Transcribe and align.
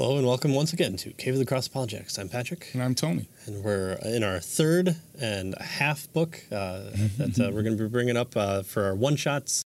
Hello 0.00 0.16
and 0.16 0.24
welcome 0.28 0.54
once 0.54 0.72
again 0.72 0.96
to 0.98 1.10
Cave 1.14 1.32
of 1.34 1.40
the 1.40 1.44
Cross 1.44 1.66
Apologetics. 1.66 2.20
I'm 2.20 2.28
Patrick, 2.28 2.70
And 2.72 2.80
I'm 2.80 2.94
Tony. 2.94 3.28
and 3.46 3.64
we're 3.64 3.98
in 4.04 4.22
our 4.22 4.38
third 4.38 4.94
and 5.20 5.54
a 5.58 5.62
half 5.64 6.06
book 6.12 6.40
uh, 6.52 6.82
that 7.16 7.40
uh, 7.40 7.50
we're 7.52 7.64
going 7.64 7.76
to 7.76 7.82
be 7.82 7.88
bringing 7.88 8.16
up 8.16 8.36
uh, 8.36 8.62
for 8.62 8.84
our 8.84 8.94
one 8.94 9.16
shots, 9.16 9.64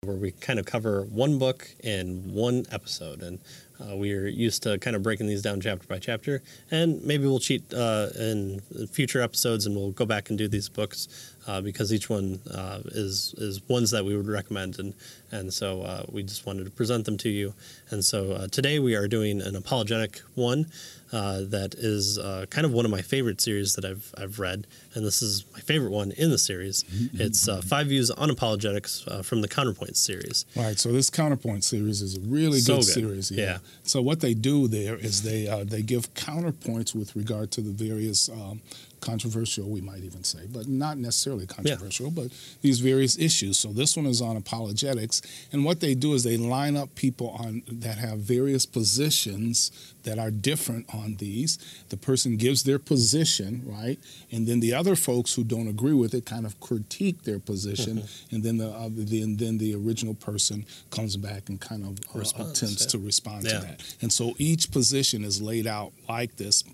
where 0.00 0.16
we 0.16 0.30
kind 0.30 0.58
of 0.58 0.64
cover 0.64 1.02
one 1.02 1.38
book 1.38 1.68
in 1.84 2.32
one 2.32 2.64
episode. 2.72 3.20
And 3.20 3.40
uh, 3.82 3.96
we're 3.96 4.28
used 4.28 4.62
to 4.62 4.78
kind 4.78 4.94
of 4.96 5.02
breaking 5.02 5.26
these 5.26 5.42
down 5.42 5.60
chapter 5.60 5.86
by 5.86 5.98
chapter. 5.98 6.42
And 6.70 7.02
maybe 7.02 7.24
we'll 7.24 7.38
cheat 7.38 7.62
uh, 7.74 8.08
in 8.18 8.60
future 8.90 9.20
episodes 9.20 9.66
and 9.66 9.76
we'll 9.76 9.92
go 9.92 10.04
back 10.04 10.28
and 10.28 10.38
do 10.38 10.48
these 10.48 10.68
books 10.68 11.34
uh, 11.46 11.60
because 11.60 11.92
each 11.92 12.08
one 12.08 12.40
uh, 12.52 12.80
is 12.86 13.34
is 13.38 13.60
ones 13.68 13.90
that 13.90 14.04
we 14.04 14.16
would 14.16 14.28
recommend. 14.28 14.78
And 14.78 14.94
and 15.30 15.52
so 15.52 15.82
uh, 15.82 16.04
we 16.10 16.22
just 16.22 16.46
wanted 16.46 16.64
to 16.64 16.70
present 16.70 17.04
them 17.04 17.16
to 17.18 17.28
you. 17.28 17.54
And 17.90 18.04
so 18.04 18.32
uh, 18.32 18.48
today 18.48 18.78
we 18.78 18.94
are 18.94 19.08
doing 19.08 19.40
an 19.40 19.56
apologetic 19.56 20.20
one 20.34 20.66
that 21.10 21.74
is 21.76 22.18
kind 22.50 22.64
of 22.64 22.72
one 22.72 22.84
of 22.84 22.90
my 22.90 23.02
favorite 23.02 23.40
series 23.40 23.74
that 23.74 23.84
I've 23.84 24.14
I've 24.16 24.38
read, 24.38 24.66
and 24.94 25.04
this 25.04 25.22
is 25.22 25.44
my 25.52 25.60
favorite 25.60 25.90
one 25.90 26.10
in 26.12 26.30
the 26.30 26.38
series. 26.38 26.84
It's 27.14 27.48
uh, 27.48 27.60
Five 27.62 27.86
Views 27.88 28.10
on 28.10 28.30
Apologetics 28.30 29.04
uh, 29.08 29.22
from 29.22 29.40
the 29.40 29.48
Counterpoint 29.48 29.96
series. 29.96 30.44
Right. 30.56 30.78
So 30.78 30.92
this 30.92 31.10
counterpoint 31.10 31.64
series 31.64 32.02
is 32.02 32.16
a 32.16 32.20
really 32.20 32.58
So 32.60 32.76
good, 32.76 32.84
good. 32.86 32.92
series. 32.94 33.30
Yeah. 33.30 33.58
So 33.84 34.02
what 34.02 34.20
they 34.20 34.34
do 34.34 34.68
there 34.68 34.96
is 34.96 35.22
they 35.22 35.48
uh, 35.48 35.64
they 35.64 35.82
give 35.82 36.12
counterpoints 36.14 36.94
with 36.94 37.14
regard 37.16 37.50
to 37.52 37.60
the 37.60 37.70
various 37.70 38.28
um, 38.28 38.60
controversial, 39.00 39.68
we 39.68 39.80
might 39.80 40.02
even 40.04 40.22
say, 40.22 40.38
but 40.52 40.68
not 40.68 40.96
necessarily 40.96 41.46
controversial, 41.46 42.10
but 42.10 42.28
these 42.60 42.78
various 42.80 43.18
issues. 43.18 43.58
So 43.58 43.68
this 43.72 43.96
one 43.96 44.06
is 44.06 44.22
on 44.22 44.36
apologetics, 44.36 45.22
and 45.52 45.64
what 45.64 45.80
they 45.80 45.94
do 45.94 46.14
is 46.14 46.22
they 46.22 46.36
line 46.36 46.76
up 46.76 46.94
people 46.94 47.30
on 47.30 47.62
that 47.70 47.98
have 47.98 48.18
various 48.20 48.64
positions 48.64 49.70
that 50.04 50.18
are 50.18 50.30
different 50.30 50.86
on 50.94 51.16
these. 51.16 51.58
The 51.88 51.96
person 51.96 52.36
gives 52.36 52.62
their 52.64 52.78
position, 52.78 53.62
right, 53.66 53.98
and 54.30 54.46
then 54.46 54.60
the 54.60 54.74
other 54.74 54.81
folks 54.96 55.34
who 55.34 55.44
don't 55.44 55.68
agree 55.68 55.92
with 55.94 56.14
it 56.14 56.26
kind 56.26 56.44
of 56.44 56.58
critique 56.60 57.22
their 57.22 57.38
position, 57.38 58.02
and 58.30 58.42
then 58.42 58.58
the, 58.58 58.68
uh, 58.68 58.88
the 58.92 59.22
and 59.22 59.38
then 59.38 59.58
the 59.58 59.74
original 59.74 60.14
person 60.14 60.64
comes 60.90 61.16
back 61.16 61.48
and 61.48 61.60
kind 61.60 61.84
of 61.84 61.98
uh, 62.14 62.20
attempts 62.20 62.82
yeah. 62.82 62.88
to 62.88 62.98
respond 62.98 63.44
Yeah. 63.44 63.60
to 63.60 63.66
that. 63.66 63.96
And 64.02 64.12
so 64.12 64.34
each 64.38 64.70
position 64.70 65.24
is 65.24 65.40
laid 65.40 65.66
out 65.66 65.92
like 66.08 66.36
this. 66.36 66.64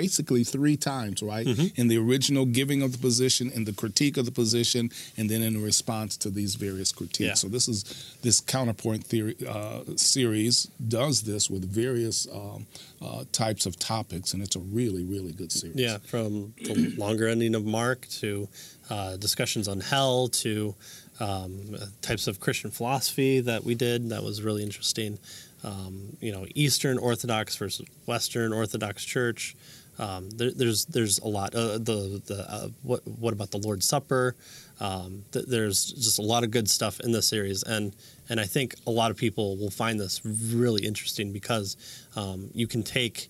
Basically, 0.00 0.44
three 0.44 0.76
times, 0.76 1.22
right? 1.22 1.46
Mm-hmm. 1.46 1.80
In 1.80 1.88
the 1.88 1.98
original 1.98 2.44
giving 2.46 2.82
of 2.82 2.92
the 2.92 2.98
position, 2.98 3.50
in 3.50 3.64
the 3.64 3.72
critique 3.72 4.16
of 4.16 4.24
the 4.24 4.32
position, 4.32 4.90
and 5.16 5.28
then 5.30 5.42
in 5.42 5.62
response 5.62 6.16
to 6.18 6.30
these 6.30 6.54
various 6.54 6.92
critiques. 6.92 7.20
Yeah. 7.20 7.34
So 7.34 7.48
this 7.48 7.68
is 7.68 7.78
this 8.22 8.40
counterpoint 8.40 9.04
theory 9.04 9.36
uh, 9.46 9.80
series 9.96 10.64
does 10.88 11.22
this 11.22 11.50
with 11.50 11.64
various 11.64 12.26
um, 12.32 12.66
uh, 13.02 13.24
types 13.32 13.66
of 13.66 13.78
topics, 13.78 14.32
and 14.32 14.42
it's 14.42 14.56
a 14.56 14.60
really, 14.60 15.04
really 15.04 15.32
good 15.32 15.52
series. 15.52 15.76
Yeah, 15.76 15.98
from 15.98 16.54
the 16.56 16.94
longer 16.96 17.26
ending 17.28 17.54
of 17.54 17.64
Mark 17.64 18.06
to 18.20 18.48
uh, 18.90 19.16
discussions 19.16 19.68
on 19.68 19.80
hell 19.80 20.28
to 20.28 20.74
um, 21.20 21.76
types 22.00 22.26
of 22.26 22.40
Christian 22.40 22.70
philosophy 22.70 23.40
that 23.40 23.64
we 23.64 23.74
did. 23.74 24.08
That 24.08 24.22
was 24.22 24.42
really 24.42 24.62
interesting. 24.62 25.18
Um, 25.62 26.16
you 26.20 26.32
know, 26.32 26.46
Eastern 26.54 26.98
Orthodox 26.98 27.56
versus 27.56 27.86
Western 28.06 28.52
Orthodox 28.52 29.04
Church. 29.04 29.54
Um, 29.98 30.30
there, 30.30 30.50
there's 30.50 30.86
there's 30.86 31.18
a 31.18 31.28
lot. 31.28 31.54
Uh, 31.54 31.78
the 31.78 32.22
the 32.26 32.46
uh, 32.48 32.68
what 32.82 33.06
what 33.06 33.32
about 33.32 33.50
the 33.50 33.58
Lord's 33.58 33.86
Supper? 33.86 34.34
Um, 34.80 35.24
th- 35.32 35.46
there's 35.46 35.92
just 35.92 36.18
a 36.18 36.22
lot 36.22 36.42
of 36.44 36.50
good 36.50 36.70
stuff 36.70 37.00
in 37.00 37.12
this 37.12 37.28
series, 37.28 37.62
and 37.62 37.94
and 38.28 38.40
I 38.40 38.44
think 38.44 38.74
a 38.86 38.90
lot 38.90 39.10
of 39.10 39.16
people 39.16 39.56
will 39.56 39.70
find 39.70 40.00
this 40.00 40.24
really 40.24 40.86
interesting 40.86 41.32
because 41.32 41.76
um, 42.16 42.50
you 42.54 42.66
can 42.66 42.82
take 42.82 43.28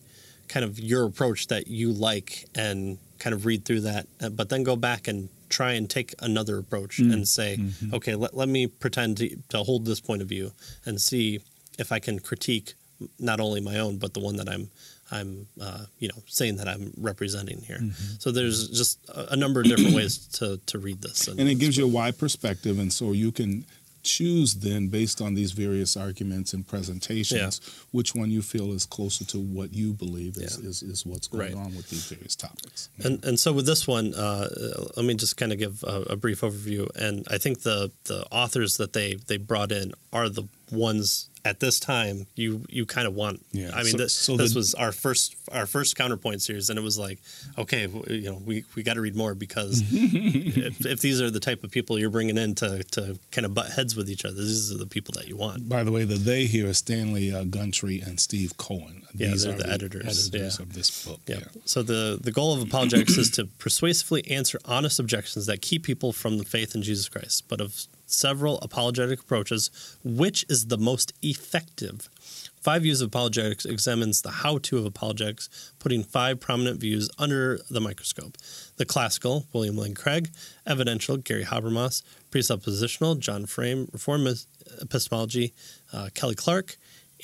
kind 0.48 0.64
of 0.64 0.78
your 0.78 1.04
approach 1.06 1.46
that 1.48 1.68
you 1.68 1.92
like 1.92 2.46
and 2.54 2.98
kind 3.18 3.34
of 3.34 3.46
read 3.46 3.64
through 3.64 3.80
that, 3.82 4.06
uh, 4.20 4.28
but 4.28 4.48
then 4.48 4.62
go 4.62 4.76
back 4.76 5.06
and 5.08 5.28
try 5.48 5.72
and 5.72 5.90
take 5.90 6.14
another 6.20 6.58
approach 6.58 7.00
and 7.00 7.26
say, 7.26 7.58
okay, 7.92 8.14
let, 8.14 8.36
let 8.36 8.48
me 8.48 8.66
pretend 8.68 9.16
to, 9.16 9.36
to 9.48 9.58
hold 9.58 9.84
this 9.84 10.00
point 10.00 10.22
of 10.22 10.28
view 10.28 10.52
and 10.86 11.00
see 11.00 11.40
if 11.78 11.90
I 11.92 11.98
can 11.98 12.20
critique 12.20 12.74
not 13.18 13.40
only 13.40 13.60
my 13.60 13.78
own, 13.78 13.96
but 13.98 14.14
the 14.14 14.20
one 14.20 14.36
that 14.36 14.48
I'm 14.48 14.70
I'm 15.10 15.46
uh, 15.60 15.84
you 15.98 16.08
know 16.08 16.22
saying 16.26 16.56
that 16.56 16.68
I'm 16.68 16.92
representing 16.96 17.60
here. 17.62 17.80
So 18.18 18.30
there's 18.30 18.68
just 18.68 18.98
a, 19.08 19.32
a 19.34 19.36
number 19.36 19.60
of 19.60 19.66
different 19.66 19.94
ways 19.94 20.18
to 20.38 20.58
to 20.66 20.78
read 20.78 21.02
this, 21.02 21.28
and 21.28 21.48
it 21.48 21.56
gives 21.56 21.76
you 21.76 21.84
a 21.84 21.88
wide 21.88 22.18
perspective, 22.18 22.78
and 22.78 22.92
so 22.92 23.12
you 23.12 23.32
can 23.32 23.64
choose 24.02 24.54
then 24.54 24.88
based 24.88 25.20
on 25.20 25.34
these 25.34 25.52
various 25.52 25.94
arguments 25.94 26.54
and 26.54 26.66
presentations 26.66 27.60
which 27.90 28.14
one 28.14 28.30
you 28.30 28.40
feel 28.40 28.72
is 28.72 28.86
closer 28.86 29.24
to 29.26 29.38
what 29.38 29.74
you 29.74 29.92
believe 29.92 30.38
is, 30.38 30.58
Yeah. 30.58 30.68
is, 30.70 30.82
is 30.82 31.04
what's 31.04 31.28
going 31.28 31.54
Right. 31.54 31.54
on 31.66 31.74
with 31.76 31.90
these 31.90 32.06
various 32.06 32.34
topics. 32.34 32.88
And 33.04 33.22
and 33.24 33.38
so 33.38 33.52
with 33.52 33.66
this 33.66 33.86
one, 33.86 34.14
uh, 34.14 34.48
let 34.96 35.04
me 35.04 35.14
just 35.14 35.36
kind 35.36 35.52
of 35.52 35.58
give 35.58 35.82
a, 35.84 36.02
a 36.14 36.16
brief 36.16 36.40
overview. 36.40 36.88
And 36.96 37.26
I 37.30 37.36
think 37.38 37.60
the 37.62 37.90
the 38.04 38.24
authors 38.30 38.76
that 38.78 38.92
they 38.94 39.16
they 39.26 39.36
brought 39.36 39.70
in 39.72 39.92
are 40.12 40.30
the 40.30 40.44
ones 40.72 41.28
at 41.44 41.60
this 41.60 41.80
time 41.80 42.26
you 42.34 42.62
you 42.68 42.84
kind 42.86 43.06
of 43.06 43.14
want. 43.14 43.44
Yeah, 43.52 43.70
I 43.74 43.82
mean, 43.82 43.92
so- 43.92 43.98
this, 43.98 44.12
so 44.14 44.36
this 44.36 44.52
the- 44.52 44.58
was 44.58 44.74
our 44.74 44.92
first 44.92 45.36
our 45.52 45.66
first 45.66 45.96
counterpoint 45.96 46.42
series, 46.42 46.70
and 46.70 46.78
it 46.78 46.82
was 46.82 46.98
like, 46.98 47.18
okay, 47.58 47.88
you 48.08 48.30
know, 48.30 48.40
we, 48.44 48.64
we 48.76 48.82
got 48.82 48.94
to 48.94 49.00
read 49.00 49.16
more 49.16 49.34
because 49.34 49.82
if, 49.90 50.86
if 50.86 51.00
these 51.00 51.20
are 51.20 51.30
the 51.30 51.40
type 51.40 51.64
of 51.64 51.70
people 51.70 51.98
you're 51.98 52.10
bringing 52.10 52.38
in 52.38 52.54
to 52.56 52.82
to 52.84 53.18
kind 53.32 53.44
of 53.44 53.54
butt 53.54 53.70
heads 53.70 53.96
with 53.96 54.08
each 54.10 54.24
other, 54.24 54.34
these 54.36 54.72
are 54.72 54.78
the 54.78 54.86
people 54.86 55.12
that 55.16 55.28
you 55.28 55.36
want. 55.36 55.68
By 55.68 55.82
the 55.82 55.92
way, 55.92 56.04
the 56.04 56.16
they 56.16 56.44
here 56.46 56.66
is 56.66 56.78
Stanley 56.78 57.32
uh, 57.34 57.44
Gundry 57.44 58.00
and 58.00 58.20
Steve 58.20 58.56
Cowan. 58.58 59.02
Yeah, 59.14 59.30
These 59.30 59.44
they're 59.44 59.54
are 59.54 59.58
the 59.58 59.68
editors, 59.70 60.28
editors 60.28 60.58
yeah. 60.58 60.62
of 60.62 60.74
this 60.74 61.04
book. 61.04 61.20
Yeah. 61.26 61.40
So 61.64 61.82
the 61.82 62.18
the 62.20 62.30
goal 62.32 62.54
of 62.54 62.62
apologetics 62.62 63.16
is 63.16 63.30
to 63.32 63.46
persuasively 63.46 64.28
answer 64.30 64.60
honest 64.64 65.00
objections 65.00 65.46
that 65.46 65.62
keep 65.62 65.82
people 65.82 66.12
from 66.12 66.38
the 66.38 66.44
faith 66.44 66.74
in 66.74 66.82
Jesus 66.82 67.08
Christ. 67.08 67.44
But 67.48 67.60
of 67.60 67.86
several 68.12 68.58
apologetic 68.58 69.20
approaches, 69.20 69.70
which 70.04 70.44
is 70.48 70.66
the 70.66 70.78
most 70.78 71.12
effective? 71.22 72.08
Five 72.60 72.82
Views 72.82 73.00
of 73.00 73.06
Apologetics 73.06 73.64
examines 73.64 74.20
the 74.20 74.30
how-to 74.30 74.76
of 74.78 74.84
apologetics, 74.84 75.72
putting 75.78 76.04
five 76.04 76.40
prominent 76.40 76.78
views 76.78 77.08
under 77.18 77.58
the 77.70 77.80
microscope: 77.80 78.36
the 78.76 78.84
classical, 78.84 79.46
William 79.52 79.76
Lane 79.76 79.94
Craig; 79.94 80.30
evidential, 80.66 81.16
Gary 81.16 81.44
Habermas; 81.44 82.02
presuppositional, 82.30 83.18
John 83.18 83.46
Frame; 83.46 83.88
reform 83.92 84.26
epistemology, 84.80 85.54
uh, 85.92 86.10
Kelly 86.12 86.34
Clark; 86.34 86.76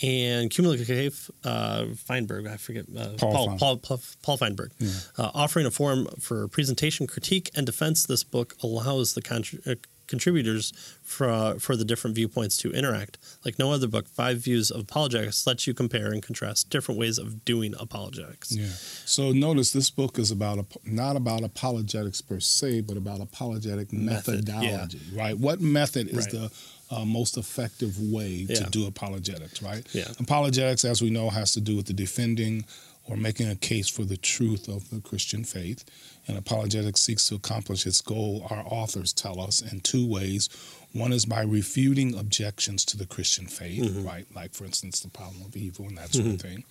and 0.02 0.50
cumulative 0.50 1.30
uh, 1.44 1.86
Feinberg. 1.96 2.46
I 2.46 2.56
forget 2.56 2.86
uh, 2.96 3.10
Paul 3.19 3.32
Paul, 3.32 3.46
Fein- 3.48 3.58
Paul, 3.58 3.76
Paul, 3.78 4.00
Paul 4.22 4.36
Feinberg, 4.38 4.70
uh, 5.19 5.30
offering 5.34 5.66
a 5.66 5.70
forum 5.70 6.06
for 6.19 6.48
presentation, 6.48 7.06
critique, 7.06 7.50
and 7.54 7.66
defense. 7.66 8.06
This 8.06 8.25
book 8.25 8.54
allows 8.62 9.14
the 9.14 9.22
contributors 10.06 10.72
for 11.03 11.59
for 11.59 11.77
the 11.77 11.84
different 11.84 12.15
viewpoints 12.17 12.56
to 12.59 12.71
interact. 12.72 13.19
Like 13.44 13.59
no 13.59 13.72
other 13.72 13.87
book, 13.89 14.06
Five 14.09 14.39
Views 14.39 14.71
of 14.71 14.81
Apologetics 14.83 15.47
lets 15.47 15.67
you 15.67 15.75
compare 15.75 16.12
and 16.12 16.22
contrast 16.22 16.71
different 16.71 16.99
ways 17.00 17.19
of 17.19 17.44
doing 17.44 17.75
apologetics. 17.78 18.53
Yeah. 18.53 18.67
So 19.05 19.33
notice 19.33 19.72
this 19.72 19.91
book 19.91 20.19
is 20.19 20.31
about 20.31 20.65
not 20.84 21.17
about 21.17 21.43
apologetics 21.43 22.21
per 22.21 22.41
se, 22.41 22.83
but 22.83 22.97
about 22.97 23.21
apologetic 23.21 23.93
Method, 23.93 24.49
yeah. 24.49 24.55
methodology, 24.61 25.00
right? 25.15 25.39
What 25.39 25.61
method 25.61 26.09
is 26.09 26.17
Right. 26.17 26.31
the 26.31 26.50
uh, 26.88 27.05
most 27.05 27.37
effective 27.37 28.00
way 28.00 28.44
to 28.47 28.65
do 28.71 28.87
apologetics, 28.87 29.61
right? 29.61 29.85
Yeah. 29.93 30.06
Apologetics, 30.20 30.85
as 30.85 31.02
we 31.02 31.11
know, 31.11 31.31
has 31.31 31.52
to 31.55 31.61
do 31.61 31.75
with 31.76 31.87
the 31.87 31.93
defending 31.93 32.64
or 33.08 33.17
making 33.17 33.49
a 33.49 33.55
case 33.56 33.88
for 33.88 34.05
the 34.05 34.17
truth 34.17 34.69
of 34.69 34.91
the 34.91 35.00
Christian 35.00 35.44
faith. 35.44 35.85
And 36.29 36.37
apologetics 36.37 37.00
seeks 37.03 37.29
to 37.29 37.37
accomplish 37.37 37.87
its 37.87 38.00
goal, 38.00 38.47
our 38.50 38.64
authors 38.67 39.12
tell 39.12 39.41
us, 39.41 39.62
in 39.62 39.81
two 39.81 40.06
ways. 40.08 40.49
One 40.93 41.12
is 41.12 41.25
by 41.26 41.43
refuting 41.43 42.19
objections 42.19 42.85
to 42.87 42.97
the 42.97 43.06
Christian 43.06 43.47
faith, 43.47 43.85
Mm-hmm. 43.85 44.06
right? 44.06 44.26
Like, 44.35 44.55
for 44.55 44.64
instance, 44.64 45.00
the 45.00 45.08
problem 45.08 45.43
of 45.44 45.56
evil 45.56 45.87
and 45.87 45.99
that 45.99 46.12
sort 46.14 46.26
of 46.26 46.41
thing 46.41 46.64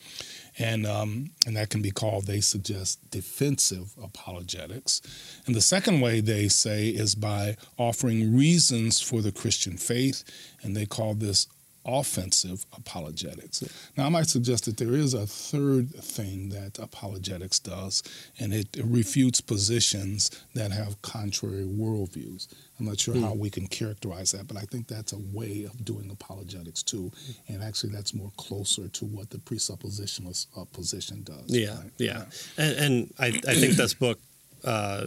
and 0.58 0.86
um, 0.86 1.32
and 1.46 1.56
that 1.58 1.70
can 1.70 1.82
be 1.82 1.92
called 1.92 2.26
they 2.26 2.40
suggest 2.40 3.12
defensive 3.12 3.92
apologetics 4.02 5.02
and 5.46 5.56
the 5.56 5.62
second 5.62 6.00
way 6.02 6.22
they 6.22 6.48
say 6.48 6.88
is 6.88 7.14
by 7.16 7.58
offering 7.78 8.36
reasons 8.38 9.02
for 9.02 9.22
the 9.22 9.32
christian 9.32 9.76
faith 9.78 10.24
and 10.64 10.76
they 10.76 10.86
call 10.86 11.14
this 11.14 11.48
offensive 11.86 12.66
apologetics. 12.76 13.64
Now 13.98 14.06
i 14.06 14.10
might 14.10 14.28
suggest 14.28 14.66
that 14.66 14.78
there 14.78 14.94
is 14.94 15.14
a 15.14 15.28
third 15.28 15.94
thing 15.94 16.50
that 16.50 16.80
apologetics 16.80 17.60
does 17.60 18.04
and 18.40 18.54
it 18.54 18.68
refutes 18.84 19.42
positions 19.42 20.30
that 20.54 20.72
have 20.72 21.02
contrary 21.02 21.64
worldviews. 21.66 22.48
I'm 22.80 22.86
not 22.88 23.00
sure 23.00 23.16
how 23.18 23.34
we 23.34 23.50
can 23.50 23.68
characterize 23.68 24.32
that 24.32 24.48
but 24.48 24.58
i 24.58 24.62
think 24.72 24.88
that's 24.88 25.14
a 25.14 25.20
way 25.34 25.64
of 25.64 25.86
doing 25.86 26.10
apologetics 26.12 26.84
too. 26.84 27.12
And 27.48 27.64
actually 27.64 27.92
that's 27.94 28.14
more 28.14 28.32
closer 28.38 28.88
to 28.88 29.06
what 29.06 29.30
the 29.30 29.38
presuppositionalist 29.38 30.48
uh, 30.58 30.66
position 30.74 31.24
does 31.24 31.44
Yeah, 31.48 31.78
right? 31.78 31.92
yeah, 31.98 32.26
and, 32.58 32.78
and 32.78 33.14
I, 33.20 33.28
I 33.28 33.54
think 33.56 33.74
this 33.76 33.94
book, 33.94 34.20
uh, 34.64 35.06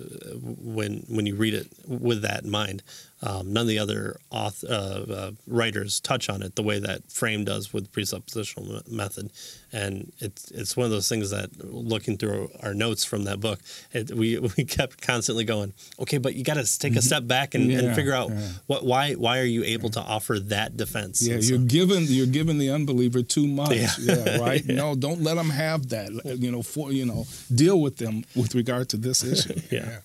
when 0.62 1.04
when 1.08 1.26
you 1.26 1.34
read 1.34 1.54
it 1.54 1.66
with 1.86 2.22
that 2.22 2.44
in 2.44 2.50
mind, 2.50 2.82
um, 3.22 3.52
none 3.52 3.62
of 3.62 3.68
the 3.68 3.78
other 3.80 4.16
author, 4.30 4.66
uh, 4.70 5.12
uh, 5.12 5.30
writers 5.46 5.98
touch 6.00 6.28
on 6.28 6.42
it 6.42 6.54
the 6.54 6.62
way 6.62 6.78
that 6.78 7.10
Frame 7.10 7.44
does 7.44 7.72
with 7.72 7.90
presuppositional 7.92 8.86
method. 8.90 9.30
And 9.72 10.12
it's 10.18 10.50
it's 10.50 10.76
one 10.76 10.84
of 10.86 10.90
those 10.90 11.08
things 11.10 11.30
that 11.30 11.50
looking 11.62 12.16
through 12.16 12.50
our 12.62 12.72
notes 12.72 13.04
from 13.04 13.24
that 13.24 13.38
book, 13.40 13.58
it, 13.92 14.10
we 14.12 14.38
we 14.56 14.64
kept 14.64 15.02
constantly 15.02 15.44
going, 15.44 15.74
okay, 16.00 16.18
but 16.18 16.34
you 16.34 16.44
got 16.44 16.54
to 16.54 16.78
take 16.78 16.96
a 16.96 17.02
step 17.02 17.26
back 17.26 17.54
and, 17.54 17.70
Yeah, 17.70 17.80
and 17.80 17.94
figure 17.94 18.14
out 18.14 18.30
yeah. 18.30 18.48
what 18.66 18.84
why 18.86 19.12
why 19.14 19.38
are 19.40 19.44
you 19.44 19.64
able 19.64 19.90
to 19.90 20.00
offer 20.00 20.38
that 20.38 20.76
defense? 20.76 21.20
Yeah, 21.26 21.40
so- 21.40 21.48
you're 21.50 21.58
given 21.58 22.04
you're 22.08 22.26
giving 22.26 22.58
the 22.58 22.70
unbeliever 22.70 23.22
too 23.22 23.46
much. 23.46 23.72
Yeah. 23.72 23.90
Yeah, 24.00 24.38
right. 24.38 24.64
No, 24.78 24.94
don't 24.94 25.22
let 25.22 25.34
them 25.34 25.50
have 25.50 25.88
that. 25.88 26.10
You 26.38 26.50
know, 26.52 26.62
for 26.62 26.92
you 26.92 27.04
know, 27.04 27.26
deal 27.54 27.80
with 27.80 27.96
them 27.96 28.24
with 28.36 28.54
regard 28.54 28.88
to 28.90 28.96
this 28.96 29.24
issue. 29.24 29.60
Yeah. 29.70 29.98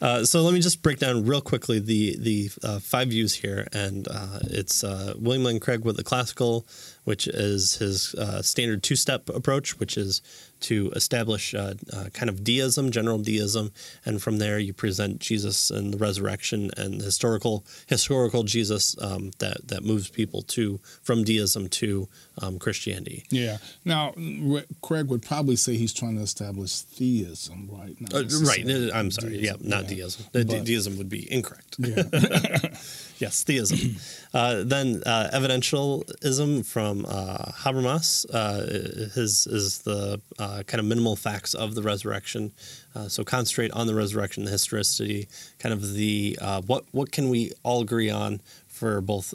Uh, 0.00 0.24
so 0.24 0.42
let 0.42 0.52
me 0.54 0.60
just 0.60 0.82
break 0.82 0.98
down 0.98 1.24
real 1.24 1.40
quickly 1.40 1.78
the 1.78 2.16
the 2.18 2.50
uh, 2.62 2.78
five 2.78 3.08
views 3.08 3.34
here, 3.34 3.66
and 3.72 4.06
uh, 4.08 4.40
it's 4.44 4.84
uh, 4.84 5.14
William 5.18 5.44
Lane 5.44 5.60
Craig 5.60 5.84
with 5.84 5.96
the 5.96 6.04
classical, 6.04 6.66
which 7.04 7.26
is 7.26 7.76
his 7.76 8.14
uh, 8.14 8.42
standard 8.42 8.82
two 8.82 8.96
step 8.96 9.28
approach, 9.28 9.78
which 9.78 9.96
is 9.96 10.22
to 10.64 10.90
establish 10.96 11.54
uh, 11.54 11.74
uh, 11.92 12.04
kind 12.12 12.28
of 12.28 12.42
deism, 12.44 12.90
general 12.90 13.18
deism, 13.18 13.70
and 14.04 14.22
from 14.22 14.38
there 14.38 14.58
you 14.58 14.72
present 14.72 15.18
Jesus 15.20 15.70
and 15.70 15.92
the 15.94 15.98
resurrection 15.98 16.70
and 16.76 17.00
the 17.00 17.04
historical 17.04 17.64
historical 17.86 18.42
Jesus 18.44 18.96
um, 19.00 19.30
that 19.38 19.68
that 19.68 19.84
moves 19.84 20.08
people 20.08 20.42
to 20.42 20.80
from 21.02 21.24
deism 21.24 21.68
to 21.68 22.08
um, 22.42 22.58
Christianity. 22.58 23.24
Yeah. 23.30 23.58
Now, 23.84 24.12
Re- 24.16 24.64
Craig 24.82 25.08
would 25.08 25.22
probably 25.22 25.56
say 25.56 25.76
he's 25.76 25.92
trying 25.92 26.16
to 26.16 26.22
establish 26.22 26.80
theism, 26.80 27.68
right? 27.70 27.96
Uh, 28.12 28.24
right. 28.44 28.90
I'm 28.94 29.10
sorry. 29.10 29.38
Yeah, 29.38 29.52
not 29.60 29.84
Yeah. 29.90 29.96
deism. 29.96 30.24
But- 30.32 30.64
deism 30.64 30.96
would 30.98 31.08
be 31.08 31.30
incorrect. 31.32 31.76
Yeah. 31.78 32.02
Yes, 33.24 33.42
theism. 33.42 33.96
uh, 34.34 34.64
then 34.64 35.02
uh, 35.06 35.30
evidentialism 35.32 36.66
from 36.66 37.06
uh, 37.08 37.52
Habermas. 37.62 38.26
Uh, 38.30 39.08
his 39.14 39.46
is 39.46 39.78
the 39.78 40.20
uh, 40.38 40.62
kind 40.66 40.78
of 40.78 40.84
minimal 40.84 41.16
facts 41.16 41.54
of 41.54 41.74
the 41.74 41.80
resurrection. 41.82 42.52
Uh, 42.94 43.08
so 43.08 43.24
concentrate 43.24 43.70
on 43.70 43.86
the 43.86 43.94
resurrection, 43.94 44.44
the 44.44 44.50
historicity, 44.50 45.26
kind 45.58 45.72
of 45.72 45.94
the 45.94 46.36
what 46.66 46.84
what 46.92 47.12
can 47.12 47.30
we 47.30 47.50
all 47.62 47.80
agree 47.80 48.10
on 48.10 48.42
for 48.68 49.00
both 49.00 49.32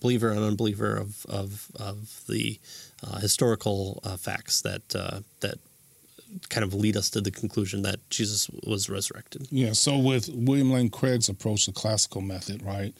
believer 0.00 0.30
and 0.30 0.40
unbeliever 0.40 0.96
of 0.96 1.26
of, 1.26 1.70
of 1.78 2.22
the 2.26 2.58
historical 3.20 4.00
facts 4.18 4.62
that 4.62 4.88
that 5.40 5.58
kind 6.48 6.64
of 6.64 6.74
lead 6.74 6.96
us 6.96 7.10
to 7.10 7.20
the 7.20 7.30
conclusion 7.30 7.82
that 7.82 7.98
Jesus 8.10 8.48
was 8.66 8.88
resurrected. 8.88 9.48
Yeah, 9.50 9.72
so 9.72 9.98
with 9.98 10.28
William 10.32 10.72
Lane 10.72 10.90
Craig's 10.90 11.28
approach, 11.28 11.66
the 11.66 11.72
classical 11.72 12.20
method, 12.20 12.62
right? 12.62 12.94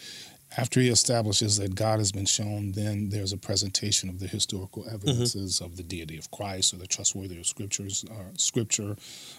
After 0.57 0.81
he 0.81 0.89
establishes 0.89 1.59
that 1.59 1.75
God 1.75 1.99
has 1.99 2.13
been 2.13 2.25
shown, 2.25 2.73
then 2.73 3.11
there's 3.11 3.33
a 3.33 3.37
presentation 3.37 4.09
of 4.09 4.21
the 4.21 4.27
historical 4.27 4.89
evidences 4.89 5.61
of 5.61 5.77
the 5.77 5.83
deity 5.83 6.17
of 6.17 6.31
Christ 6.31 6.73
or 6.73 6.77
the 6.77 6.87
trustworthy 6.87 7.39
of 7.39 7.47
scriptures, 7.47 8.05
uh, 8.11 8.33
scripture, 8.37 8.97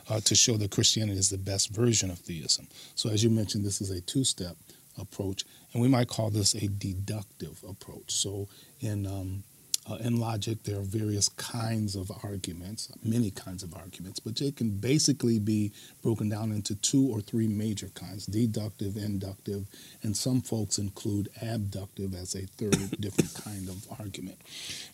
uh, 0.10 0.20
to 0.20 0.36
show 0.36 0.58
that 0.58 0.72
Christianity 0.72 1.18
is 1.18 1.30
the 1.30 1.38
best 1.38 1.70
version 1.70 2.12
of 2.12 2.20
theism. 2.20 2.68
So, 2.96 3.10
as 3.10 3.24
you 3.24 3.30
mentioned, 3.30 3.66
this 3.66 3.82
is 3.82 3.90
a 3.90 4.02
two-step 4.02 4.58
approach, 5.00 5.44
and 5.74 5.82
we 5.82 5.88
might 5.88 6.08
call 6.08 6.30
this 6.30 6.54
a 6.54 6.68
deductive 6.68 7.64
approach. 7.68 8.12
So, 8.12 8.48
in 8.82 9.08
um, 9.08 9.44
uh, 9.89 9.95
in 9.95 10.18
logic, 10.19 10.63
there 10.63 10.78
are 10.78 10.84
various 10.84 11.30
kinds 11.30 11.95
of 11.95 12.12
arguments, 12.24 12.92
many 13.04 13.31
kinds 13.31 13.63
of 13.63 13.74
arguments, 13.74 14.19
but 14.19 14.36
they 14.36 14.51
can 14.51 14.69
basically 14.69 15.39
be 15.39 15.72
broken 16.04 16.30
down 16.30 16.51
into 16.51 16.75
two 16.75 17.07
or 17.07 17.22
three 17.22 17.48
major 17.48 17.88
kinds 17.89 18.25
deductive, 18.25 18.98
inductive, 18.98 19.66
and 20.04 20.16
some 20.16 20.42
folks 20.42 20.78
include 20.78 21.30
abductive 21.42 22.13
as 22.13 22.36
a 22.36 22.45
third 22.57 22.92
different 23.00 23.34
kind 23.36 23.69
of 23.69 23.88
argument. 24.00 24.38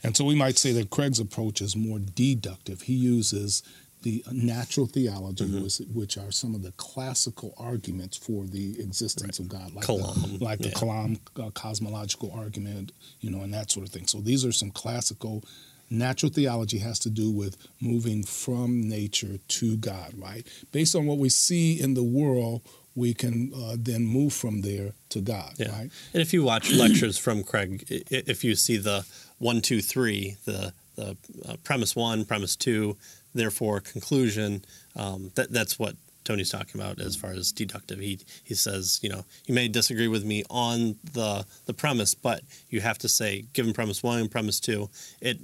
And 0.04 0.16
so 0.16 0.26
we 0.26 0.36
might 0.36 0.58
say 0.58 0.72
that 0.74 0.90
Craig's 0.90 1.20
approach 1.20 1.62
is 1.62 1.76
more 1.76 2.00
deductive. 2.00 2.84
He 2.84 2.94
uses 2.94 3.64
the 4.04 4.24
natural 4.32 4.86
theology, 4.86 5.46
which, 5.46 5.78
which 5.94 6.18
are 6.18 6.32
some 6.32 6.54
of 6.56 6.62
the 6.62 6.72
classical 6.74 7.54
arguments 7.58 8.16
for 8.18 8.46
the 8.46 8.80
existence 8.80 9.40
of 9.40 9.48
God, 9.50 9.74
like 9.74 9.86
Kalam, 9.86 10.38
the, 10.40 10.44
like 10.44 10.60
the. 10.60 10.70
Kalam 10.70 11.20
uh, 11.42 11.50
cosmological 11.52 12.32
argument, 12.36 12.92
you 13.22 13.30
know, 13.32 13.42
and 13.42 13.54
that 13.54 13.72
sort 13.72 13.86
of 13.88 13.92
thing. 13.92 14.08
So 14.08 14.20
these 14.20 14.46
are 14.46 14.52
some 14.52 14.72
classical. 14.72 15.44
Natural 15.90 16.32
theology 16.32 16.80
has 16.80 16.98
to 17.00 17.10
do 17.10 17.30
with 17.32 17.56
moving 17.82 18.24
from 18.24 18.88
nature 18.90 19.38
to 19.48 19.78
God, 19.78 20.14
right? 20.18 20.46
Based 20.72 20.96
on 20.96 21.06
what 21.06 21.18
we 21.18 21.30
see 21.30 21.80
in 21.80 21.94
the 21.94 22.04
world, 22.04 22.62
we 22.96 23.14
can 23.14 23.52
uh, 23.56 23.76
then 23.78 24.06
move 24.06 24.34
from 24.34 24.62
there 24.62 24.94
to 25.10 25.22
God, 25.22 25.54
Yeah. 25.58 25.72
right? 25.72 25.90
And 26.14 26.22
if 26.22 26.34
you 26.34 26.44
watch 26.44 26.72
lectures 26.84 27.18
from 27.18 27.44
Craig, 27.44 27.86
if 27.90 28.44
you 28.44 28.56
see 28.56 28.78
the 28.78 29.06
one, 29.40 29.62
two, 29.62 29.82
three, 29.82 30.38
the 30.46 30.74
the 30.96 31.18
uh, 31.48 31.56
premise 31.64 31.96
one, 31.96 32.24
premise 32.24 32.56
two, 32.56 32.98
therefore 33.34 33.80
conclusion, 33.80 34.64
um, 34.96 35.32
that 35.36 35.52
that's 35.52 35.80
what 35.80 35.96
Tony's 36.24 36.50
talking 36.50 36.80
about 36.80 37.00
as 37.00 37.16
far 37.16 37.32
as 37.32 37.52
deductive. 37.52 38.00
He 38.00 38.20
he 38.44 38.56
says, 38.56 39.00
you 39.02 39.10
know, 39.10 39.26
you 39.46 39.54
may 39.54 39.68
disagree 39.68 40.08
with 40.08 40.24
me 40.24 40.44
on 40.50 40.96
the 41.14 41.46
the 41.66 41.74
premise, 41.74 42.14
but 42.14 42.42
you 42.70 42.82
have 42.82 42.98
to 43.00 43.10
say, 43.10 43.46
given 43.54 43.74
premise 43.74 44.02
one 44.02 44.20
and 44.20 44.32
premise 44.32 44.60
two, 44.60 44.90
it 45.22 45.40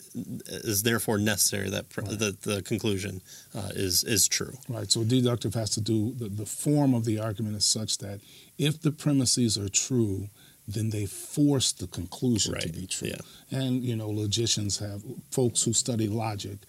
is 0.47 0.83
therefore 0.83 1.17
necessary 1.17 1.69
that 1.69 1.89
pre- 1.89 2.03
the 2.03 2.37
the 2.41 2.61
conclusion 2.61 3.21
uh, 3.55 3.69
is 3.73 4.03
is 4.03 4.27
true. 4.27 4.53
Right. 4.67 4.91
So 4.91 5.03
deductive 5.03 5.53
has 5.55 5.69
to 5.71 5.81
do 5.81 6.13
the, 6.13 6.29
the 6.29 6.45
form 6.45 6.93
of 6.93 7.05
the 7.05 7.19
argument 7.19 7.57
is 7.57 7.65
such 7.65 7.97
that 7.99 8.21
if 8.57 8.81
the 8.81 8.91
premises 8.91 9.57
are 9.57 9.69
true, 9.69 10.29
then 10.67 10.91
they 10.91 11.05
force 11.05 11.71
the 11.71 11.87
conclusion 11.87 12.53
to 12.59 12.69
be 12.69 12.87
true. 12.87 13.09
yeah. 13.09 13.57
And 13.57 13.83
you 13.83 13.95
know, 13.95 14.09
logicians 14.09 14.77
have 14.79 15.03
folks 15.31 15.63
who 15.63 15.73
study 15.73 16.07
logic 16.07 16.59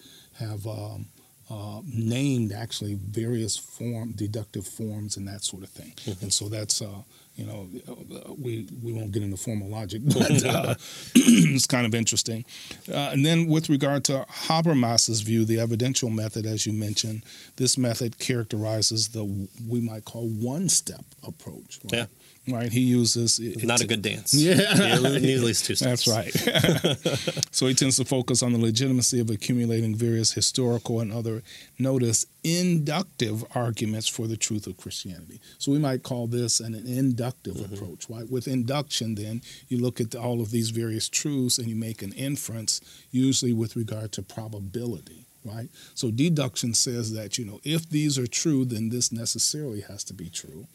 have 0.41 0.65
um, 0.67 1.05
uh, 1.51 1.81
named 1.85 2.53
actually 2.53 2.93
various 2.93 3.57
form 3.57 4.11
deductive 4.13 4.65
forms 4.65 5.17
and 5.17 5.27
that 5.27 5.43
sort 5.43 5.63
of 5.63 5.69
thing. 5.69 5.93
Mm-hmm. 6.05 6.23
And 6.23 6.33
so 6.33 6.47
that's 6.47 6.81
uh, 6.81 7.01
you 7.35 7.45
know 7.45 7.67
uh, 7.89 8.33
we 8.33 8.67
we 8.81 8.93
won't 8.93 9.11
get 9.11 9.23
into 9.23 9.37
formal 9.37 9.69
logic, 9.69 10.01
but 10.05 10.45
uh, 10.45 10.75
it's 11.15 11.65
kind 11.65 11.85
of 11.85 11.93
interesting. 11.93 12.45
Uh, 12.89 13.09
and 13.11 13.25
then 13.25 13.47
with 13.47 13.69
regard 13.69 14.03
to 14.05 14.25
Habermas's 14.47 15.21
view, 15.21 15.43
the 15.43 15.59
evidential 15.59 16.09
method, 16.09 16.45
as 16.45 16.65
you 16.65 16.73
mentioned, 16.73 17.23
this 17.57 17.77
method 17.77 18.17
characterizes 18.19 19.09
the 19.09 19.25
we 19.67 19.81
might 19.81 20.05
call 20.05 20.27
one-step 20.27 21.03
approach. 21.27 21.79
Right? 21.83 21.93
Yeah. 21.93 22.05
Right. 22.47 22.71
He 22.71 22.79
uses 22.79 23.37
it, 23.39 23.63
Not 23.63 23.81
a 23.81 23.87
good 23.87 24.01
dance. 24.01 24.33
Yeah. 24.33 24.97
You 24.97 25.19
need 25.19 25.43
at 25.43 25.61
two 25.61 25.75
steps. 25.75 26.05
that's 26.05 26.07
right. 26.07 26.33
so 27.51 27.67
he 27.67 27.75
tends 27.75 27.97
to 27.97 28.05
focus 28.05 28.41
on 28.41 28.51
the 28.51 28.57
legitimacy 28.57 29.19
of 29.19 29.29
accumulating 29.29 29.95
various 29.95 30.31
historical 30.31 30.99
and 30.99 31.13
other, 31.13 31.43
notice, 31.77 32.25
inductive 32.43 33.45
arguments 33.55 34.07
for 34.07 34.25
the 34.25 34.37
truth 34.37 34.65
of 34.65 34.75
Christianity. 34.77 35.39
So 35.59 35.71
we 35.71 35.77
might 35.77 36.01
call 36.01 36.25
this 36.25 36.59
an, 36.59 36.73
inductive 36.73 37.55
mm-hmm. 37.57 37.75
approach, 37.75 38.09
right? 38.09 38.29
With 38.29 38.47
induction, 38.47 39.15
then, 39.15 39.41
you 39.67 39.79
look 39.79 40.01
at 40.01 40.15
all 40.15 40.41
of 40.41 40.49
these 40.49 40.71
various 40.71 41.09
truths 41.09 41.59
and 41.59 41.67
you 41.67 41.75
make 41.75 42.01
an 42.01 42.13
inference, 42.13 42.81
usually 43.11 43.53
with 43.53 43.75
regard 43.75 44.11
to 44.13 44.23
probability. 44.23 45.27
Right, 45.43 45.69
so 45.95 46.11
deduction 46.11 46.75
says 46.75 47.13
that 47.13 47.39
you 47.39 47.45
know 47.45 47.59
if 47.63 47.89
these 47.89 48.19
are 48.19 48.27
true, 48.27 48.63
then 48.63 48.89
this 48.89 49.11
necessarily 49.11 49.81
has 49.81 50.03
to 50.05 50.13
be 50.13 50.29
true. 50.29 50.67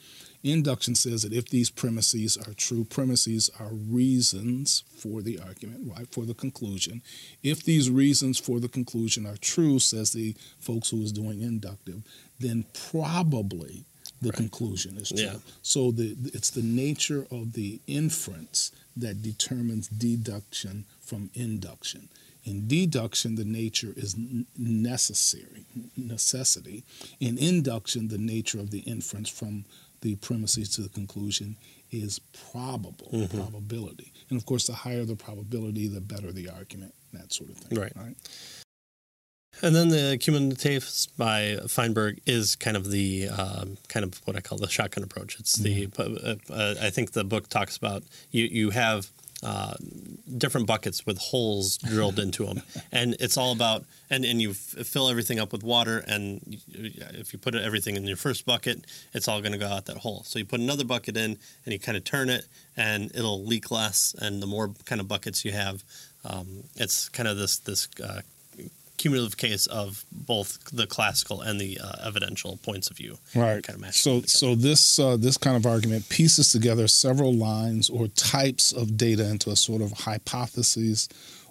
Induction 0.42 0.94
says 0.94 1.22
that 1.22 1.32
if 1.32 1.48
these 1.48 1.70
premises 1.70 2.36
are 2.36 2.52
true, 2.54 2.84
premises 2.84 3.50
are 3.58 3.72
reasons 3.72 4.84
for 4.96 5.22
the 5.22 5.40
argument, 5.40 5.90
right, 5.96 6.06
for 6.12 6.24
the 6.24 6.34
conclusion. 6.34 7.02
If 7.42 7.64
these 7.64 7.90
reasons 7.90 8.38
for 8.38 8.60
the 8.60 8.68
conclusion 8.68 9.26
are 9.26 9.36
true, 9.36 9.78
says 9.78 10.12
the 10.12 10.34
folks 10.60 10.90
who 10.90 11.02
is 11.02 11.12
doing 11.12 11.42
inductive, 11.42 12.02
then 12.38 12.64
probably 12.90 13.84
the 14.22 14.32
conclusion 14.32 14.96
is 14.98 15.08
true. 15.08 15.18
Yeah. 15.18 15.36
So 15.62 15.90
the, 15.90 16.16
it's 16.32 16.50
the 16.50 16.62
nature 16.62 17.26
of 17.30 17.52
the 17.52 17.80
inference 17.86 18.72
that 18.96 19.22
determines 19.22 19.88
deduction 19.88 20.84
from 21.00 21.30
induction. 21.34 22.08
In 22.46 22.68
deduction, 22.68 23.34
the 23.34 23.44
nature 23.44 23.92
is 23.96 24.14
necessary, 24.56 25.66
necessity. 25.96 26.84
In 27.18 27.36
induction, 27.38 28.06
the 28.06 28.18
nature 28.18 28.60
of 28.60 28.70
the 28.70 28.78
inference 28.80 29.28
from 29.28 29.64
the 30.00 30.14
premises 30.16 30.70
to 30.76 30.82
the 30.82 30.88
conclusion 30.88 31.56
is 31.90 32.20
probable, 32.52 33.28
probability. 33.28 34.12
And 34.30 34.38
of 34.38 34.46
course, 34.46 34.68
the 34.68 34.74
higher 34.74 35.04
the 35.04 35.16
probability, 35.16 35.88
the 35.88 36.00
better 36.00 36.30
the 36.30 36.48
argument, 36.48 36.94
that 37.12 37.32
sort 37.32 37.50
of 37.50 37.56
thing. 37.56 37.80
Right. 37.80 37.92
right? 37.96 38.16
And 39.62 39.74
then 39.74 39.88
the 39.88 40.18
Cumulatives 40.18 41.08
by 41.16 41.58
Feinberg 41.66 42.20
is 42.26 42.56
kind 42.56 42.76
of 42.76 42.90
the 42.90 43.28
um, 43.28 43.78
kind 43.88 44.04
of 44.04 44.20
what 44.26 44.36
I 44.36 44.40
call 44.40 44.58
the 44.58 44.68
shotgun 44.68 45.02
approach. 45.02 45.40
It's 45.40 45.54
the 45.54 45.88
uh, 45.98 46.34
uh, 46.52 46.74
I 46.80 46.90
think 46.90 47.12
the 47.12 47.24
book 47.24 47.48
talks 47.48 47.76
about 47.76 48.04
you 48.30 48.44
you 48.44 48.70
have 48.70 49.10
uh, 49.42 49.74
different 50.38 50.66
buckets 50.66 51.04
with 51.04 51.18
holes 51.18 51.76
drilled 51.78 52.18
into 52.18 52.44
them, 52.46 52.62
and 52.92 53.16
it's 53.20 53.36
all 53.36 53.52
about 53.52 53.84
and 54.10 54.24
and 54.24 54.40
you 54.40 54.50
f- 54.50 54.86
fill 54.86 55.08
everything 55.08 55.38
up 55.38 55.52
with 55.52 55.62
water, 55.62 56.04
and 56.06 56.40
you, 56.46 56.92
if 57.14 57.32
you 57.32 57.38
put 57.38 57.54
everything 57.54 57.96
in 57.96 58.04
your 58.04 58.16
first 58.16 58.46
bucket, 58.46 58.86
it's 59.12 59.28
all 59.28 59.40
going 59.40 59.52
to 59.52 59.58
go 59.58 59.68
out 59.68 59.86
that 59.86 59.98
hole. 59.98 60.22
So 60.24 60.38
you 60.38 60.44
put 60.44 60.60
another 60.60 60.84
bucket 60.84 61.16
in, 61.16 61.38
and 61.64 61.72
you 61.72 61.78
kind 61.78 61.96
of 61.96 62.04
turn 62.04 62.28
it, 62.30 62.46
and 62.76 63.10
it'll 63.14 63.44
leak 63.44 63.70
less. 63.70 64.14
And 64.18 64.42
the 64.42 64.46
more 64.46 64.72
kind 64.84 65.00
of 65.00 65.08
buckets 65.08 65.44
you 65.44 65.52
have, 65.52 65.84
um, 66.24 66.64
it's 66.76 67.08
kind 67.08 67.28
of 67.28 67.36
this 67.36 67.58
this 67.58 67.88
uh, 68.02 68.22
cumulative 68.96 69.36
case 69.36 69.66
of 69.66 70.04
both 70.12 70.58
the 70.72 70.86
classical 70.86 71.40
and 71.40 71.60
the 71.60 71.78
uh, 71.82 72.06
evidential 72.06 72.58
points 72.58 72.90
of 72.90 72.96
view. 72.96 73.18
Right. 73.34 73.62
Kind 73.62 73.84
of 73.84 73.94
so 73.94 74.22
so 74.22 74.54
this 74.54 74.98
uh, 74.98 75.16
this 75.16 75.36
kind 75.36 75.56
of 75.56 75.66
argument 75.66 76.08
pieces 76.08 76.52
together 76.52 76.88
several 76.88 77.34
lines 77.34 77.90
or 77.90 78.08
types 78.08 78.72
of 78.72 78.96
data 78.96 79.28
into 79.28 79.50
a 79.50 79.56
sort 79.56 79.82
of 79.82 79.92
hypothesis 79.92 81.08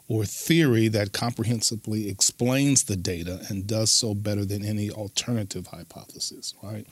or 0.08 0.24
theory 0.24 0.88
that 0.88 1.14
comprehensively 1.14 2.10
explains 2.10 2.84
the 2.84 2.96
data 2.96 3.44
and 3.50 3.66
does 3.66 3.92
so 3.92 4.14
better 4.14 4.46
than 4.46 4.64
any 4.64 4.92
alternative 4.92 5.68
hypothesis, 5.68 6.54
right? 6.62 6.86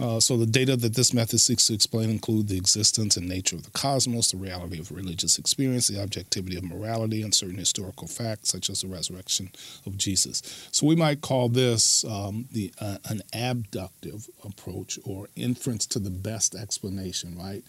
Uh, 0.00 0.18
so 0.18 0.38
the 0.38 0.46
data 0.46 0.74
that 0.74 0.94
this 0.94 1.12
method 1.12 1.38
seeks 1.38 1.66
to 1.66 1.74
explain 1.74 2.08
include 2.08 2.48
the 2.48 2.56
existence 2.56 3.16
and 3.16 3.28
nature 3.28 3.56
of 3.56 3.64
the 3.64 3.70
cosmos, 3.72 4.30
the 4.30 4.38
reality 4.38 4.78
of 4.78 4.90
religious 4.90 5.38
experience, 5.38 5.88
the 5.88 6.02
objectivity 6.02 6.56
of 6.56 6.64
morality, 6.64 7.22
and 7.22 7.34
certain 7.34 7.58
historical 7.58 8.08
facts 8.08 8.50
such 8.50 8.70
as 8.70 8.80
the 8.80 8.88
resurrection 8.88 9.50
of 9.84 9.98
Jesus. 9.98 10.68
So 10.72 10.86
we 10.86 10.96
might 10.96 11.20
call 11.20 11.50
this 11.50 12.04
um, 12.04 12.48
the 12.52 12.72
uh, 12.80 12.98
an 13.10 13.22
abductive 13.34 14.28
approach 14.44 14.98
or 15.04 15.28
inference 15.36 15.84
to 15.86 15.98
the 15.98 16.10
best 16.10 16.54
explanation, 16.54 17.36
right? 17.36 17.62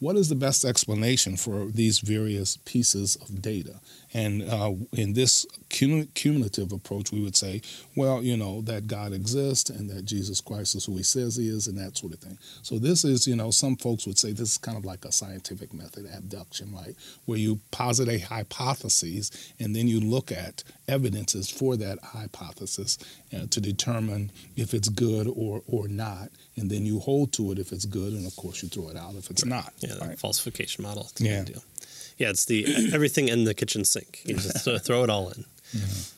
What 0.00 0.16
is 0.16 0.28
the 0.28 0.34
best 0.34 0.64
explanation 0.64 1.36
for 1.36 1.66
these 1.66 2.00
various 2.00 2.58
pieces 2.64 3.16
of 3.16 3.40
data? 3.40 3.80
And 4.14 4.48
uh, 4.48 4.72
in 4.92 5.12
this 5.14 5.44
cumulative 5.68 6.72
approach, 6.72 7.10
we 7.10 7.20
would 7.20 7.36
say, 7.36 7.60
well, 7.96 8.22
you 8.22 8.36
know, 8.36 8.60
that 8.62 8.86
God 8.86 9.12
exists 9.12 9.70
and 9.70 9.90
that 9.90 10.04
Jesus 10.04 10.40
Christ 10.40 10.76
is 10.76 10.84
who 10.84 10.96
he 10.96 11.02
says 11.02 11.34
he 11.34 11.48
is 11.48 11.66
and 11.66 11.76
that 11.78 11.98
sort 11.98 12.12
of 12.14 12.20
thing. 12.20 12.38
So 12.62 12.78
this 12.78 13.04
is, 13.04 13.26
you 13.26 13.34
know, 13.34 13.50
some 13.50 13.74
folks 13.76 14.06
would 14.06 14.18
say 14.18 14.30
this 14.30 14.52
is 14.52 14.58
kind 14.58 14.78
of 14.78 14.84
like 14.84 15.04
a 15.04 15.10
scientific 15.10 15.74
method, 15.74 16.06
abduction, 16.16 16.72
right? 16.72 16.94
Where 17.24 17.38
you 17.38 17.58
posit 17.72 18.08
a 18.08 18.18
hypothesis 18.18 19.52
and 19.58 19.74
then 19.74 19.88
you 19.88 19.98
look 19.98 20.30
at 20.30 20.62
evidences 20.86 21.50
for 21.50 21.76
that 21.76 21.98
hypothesis 22.02 22.98
uh, 23.34 23.46
to 23.50 23.60
determine 23.60 24.30
if 24.56 24.74
it's 24.74 24.88
good 24.88 25.26
or, 25.26 25.62
or 25.66 25.88
not. 25.88 26.28
And 26.56 26.70
then 26.70 26.86
you 26.86 27.00
hold 27.00 27.32
to 27.32 27.50
it 27.50 27.58
if 27.58 27.72
it's 27.72 27.84
good, 27.84 28.12
and 28.12 28.24
of 28.26 28.36
course 28.36 28.62
you 28.62 28.68
throw 28.68 28.88
it 28.88 28.96
out 28.96 29.16
if 29.16 29.28
it's 29.28 29.44
not. 29.44 29.72
Yeah, 29.80 29.96
right? 30.00 30.16
falsification 30.16 30.84
model. 30.84 31.10
Yeah. 31.18 31.42
Deal. 31.42 31.64
Yeah, 32.18 32.30
it's 32.30 32.44
the 32.44 32.64
everything 32.92 33.28
in 33.28 33.44
the 33.44 33.54
kitchen 33.54 33.84
sink. 33.84 34.22
You 34.24 34.34
just 34.34 34.64
throw 34.84 35.04
it 35.04 35.10
all 35.10 35.28
in. 35.30 35.44
Mm-hmm. 35.74 36.14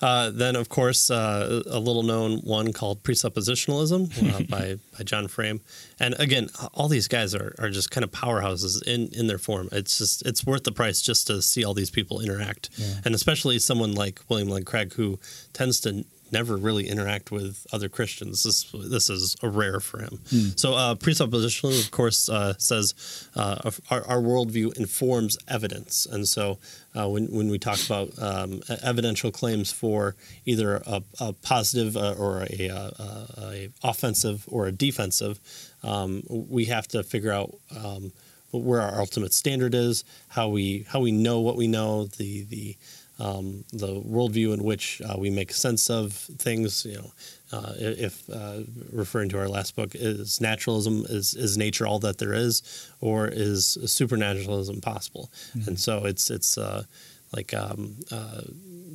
Uh, 0.00 0.30
then, 0.30 0.54
of 0.54 0.68
course, 0.68 1.10
uh, 1.10 1.62
a 1.66 1.78
little 1.78 2.04
known 2.04 2.38
one 2.38 2.72
called 2.72 3.02
presuppositionalism 3.02 4.32
uh, 4.32 4.42
by, 4.48 4.76
by 4.96 5.04
John 5.04 5.26
Frame. 5.26 5.60
And 5.98 6.14
again, 6.20 6.50
all 6.72 6.88
these 6.88 7.08
guys 7.08 7.34
are, 7.34 7.54
are 7.58 7.70
just 7.70 7.90
kind 7.90 8.04
of 8.04 8.12
powerhouses 8.12 8.80
in, 8.86 9.08
in 9.08 9.26
their 9.26 9.38
form. 9.38 9.68
It's 9.72 9.98
just 9.98 10.24
it's 10.24 10.46
worth 10.46 10.62
the 10.62 10.72
price 10.72 11.02
just 11.02 11.26
to 11.26 11.42
see 11.42 11.64
all 11.64 11.74
these 11.74 11.90
people 11.90 12.20
interact, 12.20 12.70
yeah. 12.76 12.94
and 13.04 13.14
especially 13.14 13.58
someone 13.58 13.92
like 13.92 14.20
William 14.28 14.48
Lane 14.48 14.64
Craig 14.64 14.92
who 14.94 15.18
tends 15.52 15.80
to 15.80 16.04
never 16.32 16.56
really 16.56 16.88
interact 16.88 17.30
with 17.30 17.66
other 17.72 17.88
Christians. 17.88 18.42
This 18.42 18.70
this 18.72 19.10
is 19.10 19.36
a 19.42 19.48
rare 19.48 19.80
for 19.80 20.00
him. 20.00 20.20
Hmm. 20.30 20.48
So 20.56 20.74
uh, 20.74 20.94
presuppositional, 20.94 21.78
of 21.84 21.90
course, 21.90 22.28
uh, 22.28 22.54
says 22.58 22.94
uh, 23.36 23.70
our, 23.90 24.06
our, 24.06 24.18
worldview 24.18 24.76
informs 24.76 25.38
evidence, 25.48 26.06
and 26.06 26.26
so 26.28 26.58
uh, 26.94 27.08
when 27.08 27.26
when 27.26 27.48
we 27.48 27.58
talk 27.58 27.78
about 27.84 28.10
um, 28.20 28.60
evidential 28.82 29.30
claims 29.30 29.72
for 29.72 30.14
either 30.44 30.82
a, 30.86 31.02
a 31.20 31.32
positive 31.32 31.96
uh, 31.96 32.14
or 32.18 32.46
a, 32.50 32.68
uh, 32.68 32.90
a, 32.98 33.28
a, 33.38 33.68
offensive 33.82 34.44
or 34.48 34.66
a 34.66 34.72
defensive, 34.72 35.40
um, 35.82 36.22
we 36.28 36.66
have 36.66 36.88
to 36.88 37.02
figure 37.02 37.32
out. 37.32 37.54
Um, 37.76 38.12
where 38.50 38.80
our 38.80 38.98
ultimate 38.98 39.34
standard 39.34 39.74
is, 39.74 40.04
how 40.28 40.48
we 40.48 40.86
how 40.88 41.00
we 41.00 41.12
know 41.12 41.40
what 41.40 41.54
we 41.54 41.68
know, 41.68 42.06
the 42.06 42.44
the 42.44 42.76
um, 43.18 43.64
the 43.72 44.00
worldview 44.00 44.54
in 44.54 44.62
which 44.62 45.02
uh, 45.02 45.16
we 45.18 45.30
make 45.30 45.52
sense 45.52 45.90
of 45.90 46.12
things. 46.12 46.84
You 46.84 46.98
know, 46.98 47.12
uh, 47.52 47.72
if 47.78 48.28
uh, 48.30 48.60
referring 48.92 49.28
to 49.30 49.38
our 49.38 49.48
last 49.48 49.76
book, 49.76 49.94
is 49.94 50.40
naturalism 50.40 51.04
is 51.08 51.34
is 51.34 51.56
nature 51.56 51.86
all 51.86 51.98
that 52.00 52.18
there 52.18 52.32
is, 52.32 52.62
or 53.00 53.28
is 53.28 53.78
supernaturalism 53.86 54.80
possible? 54.80 55.30
Mm-hmm. 55.56 55.68
And 55.68 55.80
so 55.80 56.04
it's 56.04 56.30
it's 56.30 56.56
uh, 56.56 56.84
like 57.32 57.52
um, 57.54 57.96
uh, 58.10 58.42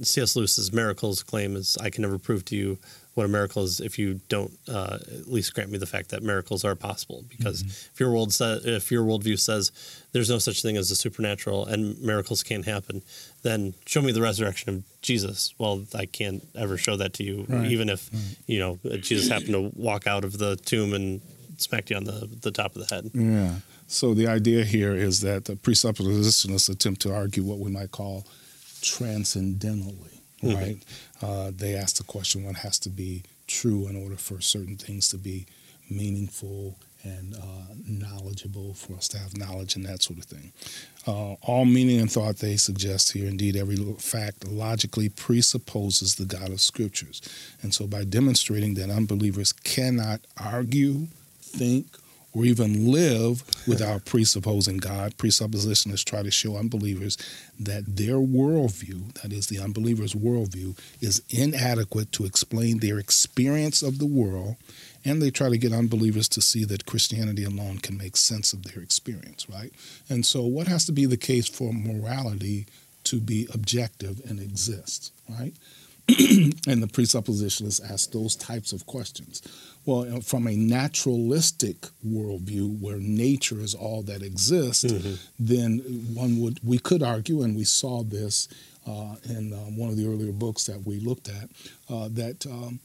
C.S. 0.01 0.35
Lewis's 0.35 0.71
miracles 0.71 1.23
claim 1.23 1.55
is 1.55 1.77
I 1.77 1.89
can 1.89 2.01
never 2.01 2.17
prove 2.17 2.45
to 2.45 2.55
you 2.55 2.77
what 3.13 3.25
a 3.25 3.29
miracle 3.29 3.63
is 3.63 3.79
if 3.79 3.99
you 3.99 4.19
don't 4.27 4.51
uh, 4.67 4.97
at 5.01 5.27
least 5.27 5.53
grant 5.53 5.69
me 5.69 5.77
the 5.77 5.85
fact 5.85 6.09
that 6.09 6.23
miracles 6.23 6.65
are 6.65 6.75
possible. 6.75 7.23
Because 7.29 7.61
mm-hmm. 7.61 7.93
if 7.93 7.99
your 7.99 8.11
world 8.11 8.33
sa- 8.33 8.59
if 8.63 8.91
your 8.91 9.03
worldview 9.03 9.39
says 9.39 9.71
there's 10.11 10.29
no 10.29 10.39
such 10.39 10.61
thing 10.61 10.77
as 10.77 10.89
the 10.89 10.95
supernatural 10.95 11.65
and 11.65 12.01
miracles 12.01 12.43
can't 12.43 12.65
happen, 12.65 13.03
then 13.43 13.73
show 13.85 14.01
me 14.01 14.11
the 14.11 14.21
resurrection 14.21 14.69
of 14.69 15.01
Jesus. 15.01 15.53
Well, 15.57 15.85
I 15.93 16.05
can't 16.05 16.43
ever 16.55 16.77
show 16.77 16.95
that 16.97 17.13
to 17.13 17.23
you, 17.23 17.45
right. 17.47 17.69
even 17.69 17.89
if 17.89 18.09
right. 18.11 18.21
you 18.47 18.59
know 18.59 18.79
Jesus 18.97 19.29
happened 19.29 19.53
to 19.53 19.71
walk 19.75 20.07
out 20.07 20.23
of 20.23 20.37
the 20.37 20.55
tomb 20.55 20.93
and 20.93 21.21
smacked 21.57 21.91
you 21.91 21.97
on 21.97 22.05
the 22.05 22.29
the 22.41 22.51
top 22.51 22.75
of 22.75 22.87
the 22.87 22.95
head. 22.95 23.11
Yeah. 23.13 23.55
So 23.87 24.15
the 24.15 24.27
idea 24.27 24.63
here 24.63 24.95
is 24.95 25.21
that 25.21 25.45
the 25.45 25.55
presuppositionalists 25.55 26.69
attempt 26.69 27.01
to 27.01 27.13
argue 27.13 27.43
what 27.43 27.59
we 27.59 27.69
might 27.69 27.91
call 27.91 28.25
transcendentally, 28.81 30.19
mm-hmm. 30.41 30.55
right? 30.55 30.77
Uh, 31.23 31.51
they 31.55 31.75
ask 31.75 31.97
the 31.97 32.03
question 32.03 32.43
what 32.43 32.55
has 32.57 32.77
to 32.79 32.89
be 32.89 33.23
true 33.47 33.87
in 33.87 33.95
order 33.95 34.17
for 34.17 34.41
certain 34.41 34.75
things 34.75 35.09
to 35.09 35.17
be 35.17 35.45
meaningful 35.89 36.75
and 37.03 37.35
uh, 37.35 37.73
knowledgeable 37.85 38.73
for 38.73 38.93
us 38.93 39.07
to 39.09 39.17
have 39.17 39.37
knowledge 39.37 39.75
and 39.75 39.85
that 39.85 40.01
sort 40.01 40.19
of 40.19 40.25
thing. 40.25 40.51
Uh, 41.05 41.33
all 41.41 41.65
meaning 41.65 41.99
and 41.99 42.11
thought 42.11 42.37
they 42.37 42.55
suggest 42.55 43.11
here, 43.11 43.27
indeed, 43.27 43.55
every 43.57 43.75
fact 43.97 44.47
logically 44.47 45.09
presupposes 45.09 46.15
the 46.15 46.25
God 46.25 46.49
of 46.49 46.61
Scriptures. 46.61 47.21
And 47.61 47.73
so, 47.73 47.87
by 47.87 48.05
demonstrating 48.05 48.75
that 48.75 48.89
unbelievers 48.89 49.51
cannot 49.51 50.21
argue, 50.37 51.07
think, 51.41 51.87
or 52.35 52.45
even 52.45 52.91
live 52.91 53.43
without 53.67 54.05
presupposing 54.05 54.77
God. 54.77 55.17
Presuppositionists 55.17 56.03
try 56.03 56.23
to 56.23 56.31
show 56.31 56.57
unbelievers 56.57 57.17
that 57.59 57.95
their 57.95 58.15
worldview, 58.15 59.13
that 59.21 59.31
is, 59.31 59.47
the 59.47 59.59
unbeliever's 59.59 60.13
worldview, 60.13 60.77
is 60.99 61.21
inadequate 61.29 62.11
to 62.13 62.25
explain 62.25 62.79
their 62.79 62.97
experience 62.97 63.81
of 63.81 63.99
the 63.99 64.05
world, 64.05 64.55
and 65.05 65.21
they 65.21 65.29
try 65.29 65.49
to 65.49 65.57
get 65.57 65.73
unbelievers 65.73 66.27
to 66.29 66.41
see 66.41 66.63
that 66.65 66.85
Christianity 66.85 67.43
alone 67.43 67.77
can 67.77 67.97
make 67.97 68.17
sense 68.17 68.53
of 68.53 68.63
their 68.63 68.81
experience, 68.81 69.47
right? 69.49 69.71
And 70.09 70.25
so, 70.25 70.43
what 70.43 70.67
has 70.67 70.85
to 70.85 70.91
be 70.91 71.05
the 71.05 71.17
case 71.17 71.47
for 71.47 71.73
morality 71.73 72.65
to 73.05 73.19
be 73.19 73.47
objective 73.53 74.21
and 74.27 74.39
exist, 74.39 75.11
right? 75.29 75.53
and 76.67 76.83
the 76.83 76.87
presuppositionists 76.87 77.81
ask 77.89 78.11
those 78.11 78.35
types 78.35 78.73
of 78.73 78.85
questions. 78.85 79.41
Well, 79.85 80.21
from 80.21 80.47
a 80.47 80.55
naturalistic 80.55 81.77
worldview 82.05 82.79
where 82.79 82.97
nature 82.97 83.59
is 83.59 83.73
all 83.73 84.01
that 84.03 84.21
exists, 84.21 84.83
mm-hmm. 84.83 85.15
then 85.39 85.79
one 86.13 86.39
would 86.41 86.59
we 86.63 86.77
could 86.77 87.03
argue, 87.03 87.41
and 87.41 87.55
we 87.55 87.63
saw 87.63 88.03
this 88.03 88.49
uh, 88.85 89.15
in 89.29 89.53
uh, 89.53 89.57
one 89.57 89.89
of 89.89 89.97
the 89.97 90.07
earlier 90.07 90.33
books 90.33 90.65
that 90.65 90.85
we 90.85 90.99
looked 90.99 91.29
at, 91.29 91.49
uh, 91.89 92.09
that 92.11 92.45
um, 92.47 92.79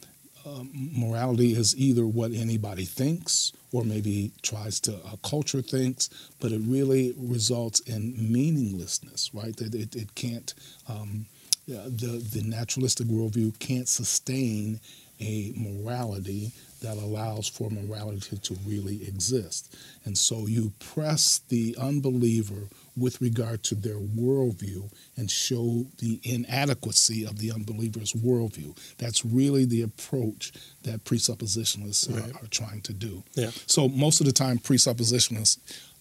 um, 0.47 0.71
morality 0.73 1.53
is 1.53 1.77
either 1.77 2.07
what 2.07 2.33
anybody 2.33 2.85
thinks 2.85 3.53
or 3.73 3.85
maybe 3.85 4.33
tries 4.43 4.81
to 4.81 4.95
a 5.13 5.17
culture 5.29 5.61
thinks, 5.61 6.09
but 6.41 6.53
it 6.53 6.61
really 6.65 7.15
results 7.19 7.81
in 7.81 8.15
meaninglessness, 8.33 9.31
right? 9.35 9.57
That 9.57 9.75
it, 9.75 9.95
it 9.95 10.15
can't. 10.15 10.55
Um, 10.89 11.27
Uh, 11.69 11.85
the, 11.85 12.25
the 12.33 12.43
naturalistic 12.43 13.07
worldview 13.09 13.59
can't 13.59 13.89
sustain 13.89 14.81
a 15.21 15.53
morality 15.57 16.53
that 16.81 16.97
allows 16.97 17.49
for 17.49 17.71
morality 17.71 18.39
to 18.39 18.57
really 18.65 19.07
exist. 19.07 19.77
And 20.05 20.17
so 20.17 20.47
you 20.47 20.73
press 20.79 21.41
the 21.49 21.77
unbeliever 21.79 22.69
with 22.97 23.21
regard 23.21 23.63
to 23.65 23.75
their 23.75 23.99
worldview 23.99 24.91
and 25.17 25.31
show 25.31 25.87
the 25.99 26.21
inadequacy 26.23 27.25
of 27.25 27.39
the 27.39 27.53
unbeliever's 27.53 28.13
worldview. 28.13 28.77
That's 28.99 29.25
really 29.25 29.65
the 29.65 29.83
approach 29.83 30.53
that 30.83 31.05
presuppositionalists 31.05 32.15
right. 32.15 32.33
are, 32.33 32.45
are, 32.45 32.49
trying 32.49 32.81
to 32.83 32.93
do. 32.93 33.25
Yeah. 33.35 33.51
So 33.67 33.89
most 33.89 34.21
of 34.21 34.27
the 34.27 34.33
time, 34.33 34.59
presuppositionalists 34.59 35.59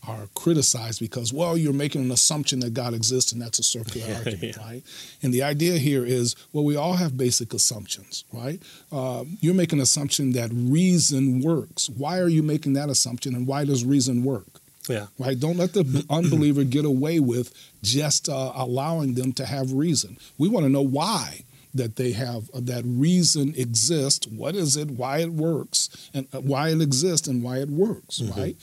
are 0.07 0.27
criticized 0.35 0.99
because, 0.99 1.33
well, 1.33 1.57
you're 1.57 1.73
making 1.73 2.01
an 2.01 2.11
assumption 2.11 2.59
that 2.61 2.73
God 2.73 2.93
exists, 2.93 3.31
and 3.31 3.41
that's 3.41 3.59
a 3.59 3.63
circular 3.63 4.13
argument, 4.15 4.55
yeah. 4.57 4.63
right? 4.63 4.83
And 5.21 5.33
the 5.33 5.43
idea 5.43 5.77
here 5.77 6.05
is, 6.05 6.35
well, 6.53 6.63
we 6.63 6.75
all 6.75 6.93
have 6.93 7.17
basic 7.17 7.53
assumptions, 7.53 8.23
right? 8.31 8.61
Uh, 8.91 9.25
you're 9.39 9.53
making 9.53 9.79
an 9.79 9.83
assumption 9.83 10.31
that 10.33 10.49
reason 10.53 11.41
works. 11.41 11.89
Why 11.89 12.19
are 12.19 12.29
you 12.29 12.43
making 12.43 12.73
that 12.73 12.89
assumption, 12.89 13.35
and 13.35 13.47
why 13.47 13.65
does 13.65 13.83
reason 13.83 14.23
work? 14.23 14.61
Yeah. 14.87 15.07
Right? 15.19 15.37
Don't 15.37 15.57
let 15.57 15.73
the 15.73 16.05
unbeliever 16.09 16.63
get 16.63 16.85
away 16.85 17.19
with 17.19 17.53
just 17.83 18.29
uh, 18.29 18.53
allowing 18.55 19.15
them 19.15 19.33
to 19.33 19.45
have 19.45 19.73
reason. 19.73 20.17
We 20.37 20.47
want 20.47 20.65
to 20.65 20.69
know 20.71 20.81
why 20.81 21.43
that 21.73 21.97
they 21.97 22.11
have 22.13 22.49
uh, 22.53 22.59
that 22.63 22.83
reason 22.85 23.53
exists. 23.55 24.27
What 24.27 24.55
is 24.55 24.77
it? 24.77 24.91
Why 24.91 25.19
it 25.19 25.31
works, 25.31 26.09
and 26.13 26.27
uh, 26.33 26.39
why 26.39 26.69
it 26.69 26.81
exists, 26.81 27.27
and 27.27 27.43
why 27.43 27.57
it 27.57 27.69
works. 27.69 28.19
Mm-hmm. 28.19 28.39
Right 28.39 28.55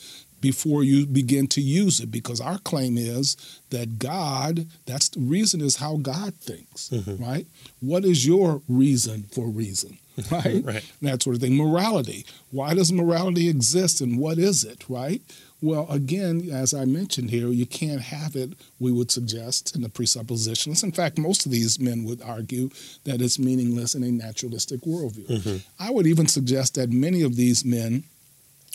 before 0.45 0.83
you 0.83 1.07
begin 1.07 1.47
to 1.47 1.59
use 1.59 1.99
it 1.99 2.11
because 2.11 2.39
our 2.39 2.59
claim 2.59 2.99
is 2.99 3.35
that 3.71 3.97
God, 3.97 4.67
that's 4.85 5.09
the 5.09 5.19
reason 5.19 5.59
is 5.59 5.77
how 5.77 5.97
God 5.97 6.35
thinks, 6.35 6.89
mm-hmm. 6.89 7.17
right? 7.17 7.47
What 7.79 8.05
is 8.05 8.27
your 8.27 8.61
reason 8.69 9.23
for 9.23 9.47
reason? 9.47 9.97
Right? 10.31 10.63
right. 10.63 10.93
That 11.01 11.23
sort 11.23 11.35
of 11.35 11.41
thing. 11.41 11.57
Morality. 11.57 12.25
Why 12.49 12.73
does 12.73 12.89
morality 12.89 13.49
exist 13.49 13.99
and 13.99 14.17
what 14.17 14.37
is 14.37 14.63
it, 14.63 14.85
right? 14.87 15.21
Well, 15.61 15.87
again, 15.89 16.47
as 16.49 16.73
I 16.73 16.85
mentioned 16.85 17.31
here, 17.31 17.49
you 17.49 17.65
can't 17.65 17.99
have 17.99 18.33
it, 18.37 18.53
we 18.79 18.93
would 18.93 19.11
suggest, 19.11 19.75
in 19.75 19.81
the 19.81 19.89
presuppositionalist. 19.89 20.85
In 20.85 20.93
fact, 20.93 21.17
most 21.17 21.45
of 21.45 21.51
these 21.51 21.81
men 21.81 22.05
would 22.05 22.21
argue 22.21 22.69
that 23.03 23.19
it's 23.19 23.37
meaningless 23.37 23.93
in 23.93 24.03
a 24.03 24.11
naturalistic 24.11 24.81
worldview. 24.81 25.27
Mm-hmm. 25.27 25.57
I 25.83 25.91
would 25.91 26.07
even 26.07 26.27
suggest 26.27 26.75
that 26.75 26.91
many 26.91 27.21
of 27.21 27.35
these 27.35 27.65
men 27.65 28.05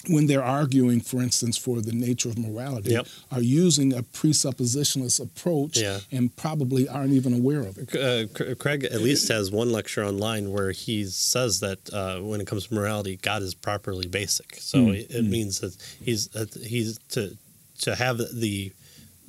when 0.08 0.26
they're 0.26 0.44
arguing, 0.44 1.00
for 1.00 1.20
instance, 1.20 1.56
for 1.56 1.80
the 1.80 1.92
nature 1.92 2.30
of 2.30 2.38
morality, 2.38 2.92
yep. 2.92 3.06
are 3.30 3.42
using 3.42 3.92
a 3.92 4.02
presuppositionalist 4.02 5.20
approach 5.20 5.78
yeah. 5.78 6.00
and 6.10 6.34
probably 6.36 6.88
aren't 6.88 7.12
even 7.12 7.34
aware 7.34 7.60
of 7.60 7.76
it. 7.76 7.94
Uh, 7.94 8.54
Craig 8.54 8.84
at 8.84 9.02
least 9.02 9.28
has 9.28 9.50
one 9.50 9.70
lecture 9.70 10.04
online 10.04 10.52
where 10.52 10.70
he 10.70 11.04
says 11.04 11.60
that 11.60 11.92
uh, 11.92 12.20
when 12.20 12.40
it 12.40 12.46
comes 12.46 12.68
to 12.68 12.74
morality, 12.74 13.16
God 13.16 13.42
is 13.42 13.54
properly 13.54 14.06
basic. 14.06 14.56
So 14.56 14.78
mm. 14.78 14.96
it, 14.96 15.10
it 15.10 15.24
mm. 15.24 15.30
means 15.30 15.60
that 15.60 15.76
he's 16.02 16.28
that 16.28 16.54
he's 16.54 16.98
to 17.10 17.36
to 17.82 17.94
have 17.94 18.18
the 18.18 18.72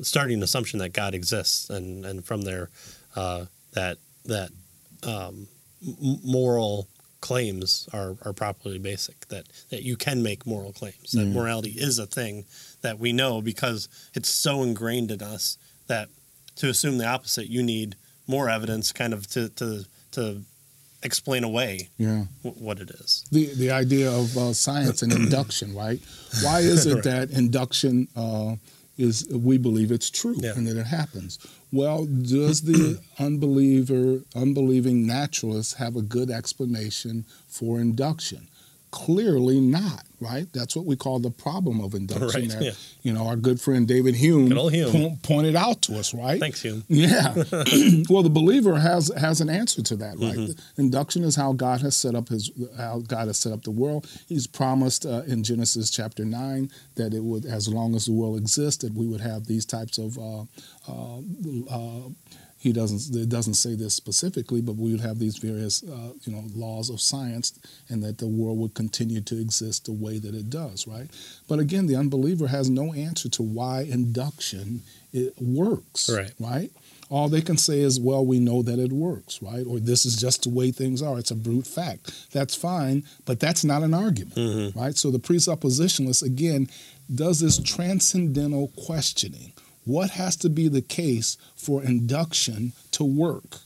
starting 0.01 0.42
assumption 0.42 0.80
that 0.80 0.94
God 0.94 1.13
exists, 1.13 1.70
and 1.70 2.06
and 2.06 2.24
from 2.24 2.44
there 2.44 2.70
uh, 3.16 3.46
that 3.74 3.98
that 4.25 4.51
um, 5.04 5.48
moral 6.24 6.88
claims 7.22 7.88
are, 7.94 8.18
are 8.24 8.34
properly 8.34 8.80
basic, 8.80 9.28
that, 9.28 9.46
that 9.70 9.84
you 9.84 9.96
can 9.96 10.22
make 10.22 10.46
moral 10.46 10.74
claims, 10.74 11.12
that 11.12 11.28
mm. 11.28 11.34
morality 11.34 11.75
is 11.78 12.00
a 12.00 12.06
thing 12.06 12.46
that 12.82 13.00
we 13.00 13.13
know 13.13 13.42
because 13.42 13.88
it's 14.13 14.30
so 14.30 14.63
ingrained 14.63 15.12
in 15.12 15.22
us 15.22 15.58
that 15.88 16.10
to 16.58 16.70
assume 16.70 16.98
the 16.98 17.08
opposite, 17.08 17.48
you 17.48 17.63
need 17.63 17.96
more 18.28 18.50
evidence 18.50 18.92
kind 18.92 19.13
of 19.13 19.28
to, 19.28 19.50
to, 19.50 19.86
to 20.12 20.42
explain 21.04 21.44
away 21.44 21.90
yeah. 21.98 22.25
w- 22.44 22.63
what 22.63 22.80
it 22.80 22.90
is. 22.90 23.24
The, 23.32 23.54
the 23.54 23.72
idea 23.72 24.12
of 24.12 24.36
uh, 24.38 24.54
science 24.54 25.01
and 25.01 25.13
induction, 25.13 25.75
right? 25.75 26.00
Why 26.44 26.60
is 26.60 26.86
it 26.86 26.96
right. 26.96 27.04
that 27.04 27.32
induction 27.32 28.08
uh, 28.16 28.56
is, 29.01 29.27
we 29.29 29.58
believe 29.58 29.91
it's 29.91 30.10
true 30.10 30.36
yeah. 30.38 30.53
and 30.55 30.67
that 30.67 30.77
it 30.77 30.86
happens? 30.86 31.39
Well, 31.72 32.05
does 32.05 32.62
the 32.62 33.01
unbeliever, 33.20 34.22
unbelieving 34.36 35.08
naturalist 35.08 35.77
have 35.77 35.96
a 35.96 36.01
good 36.01 36.29
explanation 36.29 37.25
for 37.48 37.79
induction? 37.79 38.48
Clearly 38.91 39.62
not, 39.62 40.03
right? 40.19 40.48
That's 40.51 40.75
what 40.75 40.86
we 40.86 40.98
call 40.98 41.19
the 41.19 41.31
problem 41.31 41.79
of 41.79 41.93
induction. 41.93 42.41
Right, 42.41 42.50
that, 42.50 42.62
yeah. 42.62 42.71
You 43.03 43.13
know, 43.13 43.25
our 43.27 43.38
good 43.38 43.62
friend 43.62 43.88
David 43.88 44.15
Hume, 44.15 44.51
Hume. 44.51 44.91
Po- 44.91 45.17
pointed 45.24 45.55
out 45.55 45.81
to 45.83 45.98
us, 45.98 46.13
right? 46.13 46.39
Thanks, 46.39 46.62
Hume. 46.62 46.83
Yeah. 46.89 47.33
well, 48.10 48.21
the 48.21 48.29
believer 48.31 48.77
has 48.79 49.12
has 49.17 49.39
an 49.39 49.50
answer 49.50 49.81
to 49.81 49.95
that, 49.95 50.19
right? 50.19 50.36
Mm-hmm. 50.36 50.81
Induction 50.81 51.24
is 51.24 51.36
how 51.38 51.53
God 51.53 51.81
has 51.81 51.95
set 51.95 52.15
up 52.15 52.27
his 52.27 52.51
how 52.77 53.00
God 53.00 53.27
has 53.27 53.39
set 53.39 53.53
up 53.53 53.63
the 53.63 53.71
world. 53.71 54.07
He's 54.27 54.45
promised 54.45 55.05
uh, 55.05 55.24
in 55.25 55.43
Genesis 55.43 55.89
chapter 55.89 56.25
nine 56.25 56.69
that 56.95 57.13
it 57.13 57.24
would, 57.24 57.45
as 57.45 57.69
long 57.69 57.95
as 57.95 58.05
the 58.05 58.13
world 58.13 58.38
existed, 58.38 58.95
we 58.95 59.07
would 59.07 59.21
have 59.21 59.45
these 59.45 59.65
types 59.65 59.98
of 59.98 60.17
uh, 60.17 60.43
uh, 60.88 61.19
uh 61.69 62.10
he 62.62 62.72
doesn't 62.72 63.15
it 63.15 63.27
doesn't 63.27 63.56
say 63.56 63.74
this 63.74 63.96
specifically, 63.96 64.62
but 64.62 64.75
we 64.75 64.91
would 64.91 65.01
have 65.01 65.18
these 65.18 65.38
various 65.38 65.82
uh, 65.82 66.13
you 66.22 66.32
know 66.32 66.44
laws 66.53 66.91
of 66.91 67.02
science, 67.02 67.58
and 67.89 68.04
that 68.04 68.19
the 68.19 68.28
world 68.28 68.60
would 68.60 68.76
continue 68.76 69.19
to 69.21 69.41
exist 69.41 69.86
the 69.86 69.91
way 69.91 70.19
that 70.19 70.36
it 70.36 70.52
does, 70.52 70.86
right? 70.88 71.10
But 71.50 71.58
again, 71.58 71.88
the 71.88 71.95
unbeliever 71.95 72.47
has 72.47 72.69
no 72.69 72.93
answer 72.93 73.30
to 73.30 73.41
why 73.41 73.82
induction 73.82 74.84
it 75.12 75.34
works, 75.41 76.08
right? 76.08 76.34
Right. 76.39 76.71
All 77.10 77.28
they 77.28 77.41
can 77.41 77.58
say 77.58 77.80
is, 77.80 78.00
well, 78.00 78.26
we 78.26 78.39
know 78.39 78.62
that 78.62 78.80
it 78.80 78.93
works, 78.93 79.41
right? 79.41 79.65
Or 79.67 79.80
this 79.80 80.06
is 80.06 80.15
just 80.15 80.43
the 80.43 80.50
way 80.50 80.71
things 80.71 81.02
are. 81.02 81.17
It's 81.17 81.32
a 81.32 81.36
brute 81.36 81.67
fact. 81.67 82.32
That's 82.32 82.56
fine, 82.56 83.04
but 83.26 83.39
that's 83.39 83.65
not 83.65 83.82
an 83.82 83.93
argument, 83.93 84.36
mm-hmm. 84.36 84.80
right? 84.80 84.95
So 84.95 85.12
the 85.12 85.19
presuppositionalist, 85.19 86.24
again, 86.24 86.69
does 87.13 87.41
this 87.41 87.62
transcendental 87.62 88.71
questioning 88.86 89.52
what 89.86 90.12
has 90.12 90.36
to 90.38 90.50
be 90.50 90.67
the 90.67 90.82
case 90.82 91.38
for 91.56 91.84
induction 91.84 92.74
to 92.91 93.04
work, 93.04 93.58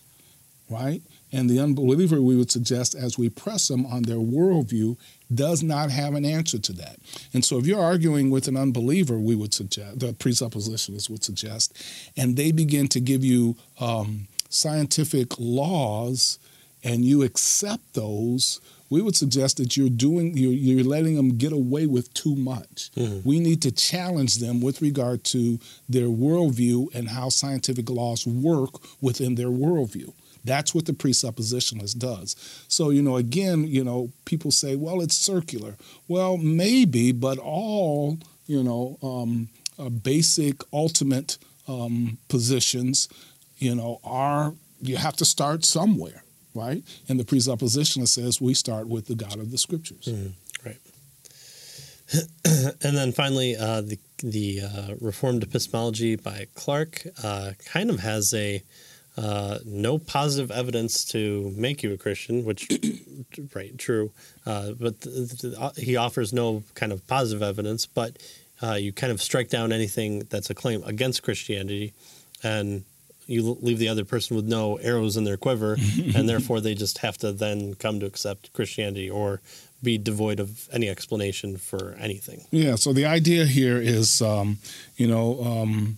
right? 0.70 1.02
And 1.32 1.50
the 1.50 1.60
unbeliever, 1.60 2.22
we 2.22 2.38
would 2.38 2.52
suggest, 2.52 2.96
as 2.96 3.18
we 3.18 3.30
press 3.30 3.68
them 3.68 3.86
on 3.86 4.04
their 4.04 4.18
worldview, 4.18 4.98
does 5.34 5.62
not 5.62 5.92
have 5.92 6.14
an 6.14 6.24
answer 6.24 6.58
to 6.60 6.74
that. 6.74 6.98
And 7.34 7.44
so, 7.44 7.58
if 7.58 7.66
you're 7.66 7.82
arguing 7.82 8.30
with 8.30 8.48
an 8.48 8.56
unbeliever, 8.56 9.20
we 9.20 9.36
would 9.36 9.54
suggest, 9.54 10.00
the 10.00 10.14
presuppositionalists 10.14 11.10
would 11.10 11.24
suggest, 11.24 11.74
and 12.16 12.38
they 12.38 12.52
begin 12.52 12.88
to 12.90 13.00
give 13.02 13.24
you 13.26 13.58
um, 13.80 14.28
scientific 14.50 15.34
laws 15.38 16.40
and 16.86 17.04
you 17.04 17.24
accept 17.24 17.94
those 17.94 18.62
we 18.90 19.02
would 19.02 19.16
suggest 19.16 19.58
that 19.58 19.76
you're 19.76 19.90
doing 19.90 20.38
you're, 20.38 20.54
you're 20.54 20.84
letting 20.84 21.16
them 21.16 21.38
get 21.38 21.52
away 21.52 21.86
with 21.86 22.14
too 22.14 22.36
much. 22.36 22.92
Mm-hmm. 22.96 23.28
We 23.28 23.40
need 23.40 23.62
to 23.64 23.72
challenge 23.72 24.36
them 24.36 24.62
with 24.62 24.82
regard 24.82 25.24
to 25.26 25.60
their 25.90 26.08
worldview 26.08 26.94
and 26.94 27.10
how 27.10 27.30
scientific 27.30 27.90
laws 27.90 28.28
work 28.28 28.80
within 29.02 29.36
their 29.36 29.48
worldview. 29.48 30.14
That's 30.44 30.76
what 30.76 30.86
the 30.86 30.94
presuppositionalist 30.94 31.98
does. 31.98 32.36
So, 32.68 32.92
you 32.92 33.02
know, 33.02 33.18
again, 33.18 33.66
you 33.66 33.84
know, 33.84 34.12
people 34.26 34.52
say, 34.52 34.76
well, 34.76 35.02
it's 35.02 35.18
circular. 35.18 35.76
Well, 36.08 36.38
maybe, 36.38 37.12
but 37.12 37.40
all, 37.40 38.20
you 38.46 38.62
know, 38.62 39.00
um, 39.02 39.50
uh, 39.80 39.90
basic, 39.90 40.62
ultimate 40.72 41.40
um, 41.68 42.20
positions, 42.30 43.10
you 43.58 43.74
know, 43.74 44.00
are, 44.04 44.54
you 44.82 44.98
have 44.98 45.16
to 45.16 45.26
start 45.26 45.66
somewhere 45.66 46.22
right? 46.56 46.84
And 47.08 47.20
the 47.20 47.24
presuppositionalist 47.24 48.08
says 48.10 48.42
we 48.42 48.54
start 48.54 48.88
with 48.88 49.06
the 49.08 49.16
God 49.16 49.38
of 49.38 49.52
the 49.52 49.58
Scriptures. 49.58 50.06
Mm, 50.06 50.32
right. 50.66 50.80
and 52.84 52.96
then 52.96 53.12
finally, 53.12 53.56
uh, 53.56 53.82
the 53.82 54.00
the 54.20 54.62
uh, 54.62 54.96
Reformed 55.02 55.44
Epistemology 55.44 56.16
by 56.16 56.48
Clark 56.56 57.04
uh, 57.24 57.52
kind 57.66 57.90
of 57.90 58.00
has 58.00 58.34
a 58.34 58.64
uh, 59.18 59.60
no 59.66 59.98
positive 59.98 60.52
evidence 60.52 61.06
to 61.06 61.54
make 61.56 61.84
you 61.84 61.94
a 61.94 61.98
Christian, 61.98 62.44
which 62.44 62.68
right 63.56 63.78
true, 63.78 64.12
uh, 64.46 64.72
but 64.72 65.02
the, 65.02 65.10
the, 65.10 65.58
uh, 65.60 65.72
he 65.78 65.96
offers 65.96 66.32
no 66.34 66.64
kind 66.74 66.92
of 66.92 67.06
positive 67.08 67.42
evidence, 67.42 67.86
but 67.86 68.18
you 68.78 68.92
kind 68.92 69.12
of 69.12 69.22
strike 69.22 69.50
down 69.50 69.72
anything 69.72 70.20
that's 70.30 70.50
a 70.50 70.56
claim 70.56 70.84
against 70.86 71.22
Christianity, 71.22 71.94
and 72.42 72.84
you 73.28 73.58
leave 73.62 73.80
the 73.80 73.90
other 73.90 74.06
person 74.06 74.36
with 74.36 74.46
no 74.46 74.78
arrows 74.78 75.18
in 75.18 75.24
their 75.24 75.38
quiver, 75.38 75.78
and 76.16 76.28
therefore 76.30 76.62
they 76.62 76.76
just 76.76 77.00
have 77.00 77.18
to 77.20 77.32
then 77.32 77.76
come 77.76 78.00
to 78.00 78.06
accept 78.06 78.54
Christianity 78.54 79.10
or 79.10 79.42
be 79.84 79.98
devoid 79.98 80.40
of 80.40 80.68
any 80.72 80.90
explanation 80.90 81.58
for 81.58 81.96
anything. 82.00 82.46
Yeah. 82.52 82.76
So 82.76 82.94
the 82.94 83.06
idea 83.06 83.46
here 83.46 83.78
is, 83.78 84.22
um, 84.22 84.58
you 84.98 85.08
know, 85.08 85.42
um, 85.44 85.98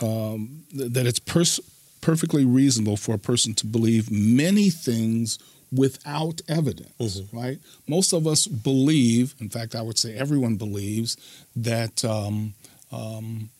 um, 0.00 0.64
th- 0.70 0.92
that 0.92 1.06
it's 1.06 1.18
pers- 1.18 1.60
perfectly 2.00 2.44
reasonable 2.44 2.96
for 2.96 3.14
a 3.14 3.18
person 3.18 3.54
to 3.54 3.66
believe 3.66 4.10
many 4.10 4.70
things 4.70 5.38
without 5.72 6.40
evidence, 6.48 7.20
mm-hmm. 7.20 7.36
right? 7.36 7.58
Most 7.86 8.12
of 8.12 8.26
us 8.26 8.46
believe, 8.46 9.34
in 9.40 9.48
fact, 9.48 9.74
I 9.74 9.82
would 9.82 9.98
say 9.98 10.16
everyone 10.16 10.56
believes 10.56 11.16
that 11.54 12.04
um, 12.04 12.54
um, 12.90 13.50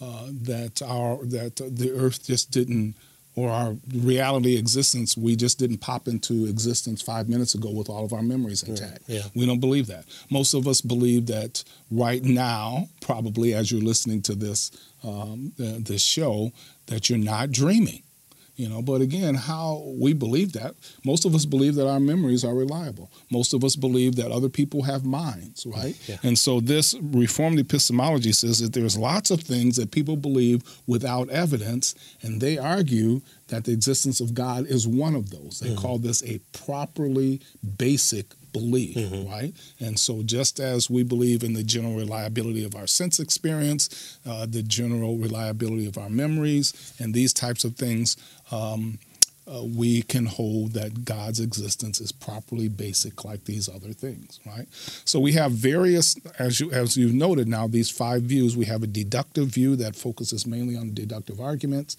uh, 0.00 0.26
that 0.42 0.82
our 0.82 1.24
that 1.26 1.56
the 1.56 1.92
Earth 1.92 2.26
just 2.26 2.50
didn't, 2.50 2.94
or 3.34 3.50
our 3.50 3.76
reality 3.94 4.56
existence, 4.56 5.16
we 5.16 5.36
just 5.36 5.58
didn't 5.58 5.78
pop 5.78 6.08
into 6.08 6.46
existence 6.46 7.02
five 7.02 7.28
minutes 7.28 7.54
ago 7.54 7.70
with 7.70 7.88
all 7.88 8.04
of 8.04 8.12
our 8.12 8.22
memories 8.22 8.62
intact. 8.62 9.02
Yeah. 9.06 9.22
We 9.34 9.46
don't 9.46 9.60
believe 9.60 9.86
that. 9.88 10.04
Most 10.30 10.54
of 10.54 10.66
us 10.66 10.80
believe 10.80 11.26
that 11.26 11.64
right 11.90 12.22
now, 12.22 12.88
probably 13.00 13.54
as 13.54 13.70
you're 13.70 13.82
listening 13.82 14.22
to 14.22 14.34
this 14.34 14.70
um, 15.04 15.52
uh, 15.58 15.78
this 15.78 16.02
show, 16.02 16.52
that 16.86 17.08
you're 17.08 17.18
not 17.18 17.50
dreaming 17.50 18.02
you 18.60 18.68
know 18.68 18.82
but 18.82 19.00
again 19.00 19.34
how 19.34 19.82
we 19.98 20.12
believe 20.12 20.52
that 20.52 20.74
most 21.02 21.24
of 21.24 21.34
us 21.34 21.46
believe 21.46 21.74
that 21.76 21.88
our 21.88 21.98
memories 21.98 22.44
are 22.44 22.54
reliable 22.54 23.10
most 23.30 23.54
of 23.54 23.64
us 23.64 23.74
believe 23.74 24.16
that 24.16 24.30
other 24.30 24.50
people 24.50 24.82
have 24.82 25.04
minds 25.04 25.64
right 25.66 25.96
yeah. 26.06 26.18
and 26.22 26.38
so 26.38 26.60
this 26.60 26.94
reformed 27.00 27.58
epistemology 27.58 28.32
says 28.32 28.58
that 28.60 28.74
there's 28.74 28.98
lots 28.98 29.30
of 29.30 29.40
things 29.40 29.76
that 29.76 29.90
people 29.90 30.16
believe 30.16 30.62
without 30.86 31.28
evidence 31.30 31.94
and 32.22 32.40
they 32.42 32.58
argue 32.58 33.22
that 33.48 33.64
the 33.64 33.72
existence 33.72 34.20
of 34.20 34.34
god 34.34 34.66
is 34.66 34.86
one 34.86 35.14
of 35.14 35.30
those 35.30 35.60
they 35.60 35.70
mm-hmm. 35.70 35.80
call 35.80 35.98
this 35.98 36.22
a 36.24 36.38
properly 36.52 37.40
basic 37.78 38.26
belief, 38.52 38.96
right? 39.28 39.52
And 39.78 39.98
so, 39.98 40.22
just 40.22 40.60
as 40.60 40.90
we 40.90 41.02
believe 41.02 41.42
in 41.42 41.54
the 41.54 41.62
general 41.62 41.96
reliability 41.96 42.64
of 42.64 42.74
our 42.74 42.86
sense 42.86 43.18
experience, 43.20 44.18
uh, 44.26 44.46
the 44.46 44.62
general 44.62 45.16
reliability 45.16 45.86
of 45.86 45.98
our 45.98 46.10
memories, 46.10 46.94
and 46.98 47.14
these 47.14 47.32
types 47.32 47.64
of 47.64 47.76
things, 47.76 48.16
um, 48.50 48.98
uh, 49.50 49.64
we 49.64 50.02
can 50.02 50.26
hold 50.26 50.74
that 50.74 51.04
God's 51.04 51.40
existence 51.40 52.00
is 52.00 52.12
properly 52.12 52.68
basic, 52.68 53.24
like 53.24 53.44
these 53.44 53.68
other 53.68 53.92
things, 53.92 54.38
right? 54.46 54.66
So 55.04 55.18
we 55.18 55.32
have 55.32 55.52
various, 55.52 56.16
as 56.38 56.60
you 56.60 56.70
as 56.70 56.96
you've 56.96 57.14
noted 57.14 57.48
now, 57.48 57.66
these 57.66 57.90
five 57.90 58.22
views. 58.22 58.56
We 58.56 58.66
have 58.66 58.82
a 58.82 58.86
deductive 58.86 59.48
view 59.48 59.76
that 59.76 59.96
focuses 59.96 60.46
mainly 60.46 60.76
on 60.76 60.94
deductive 60.94 61.40
arguments. 61.40 61.96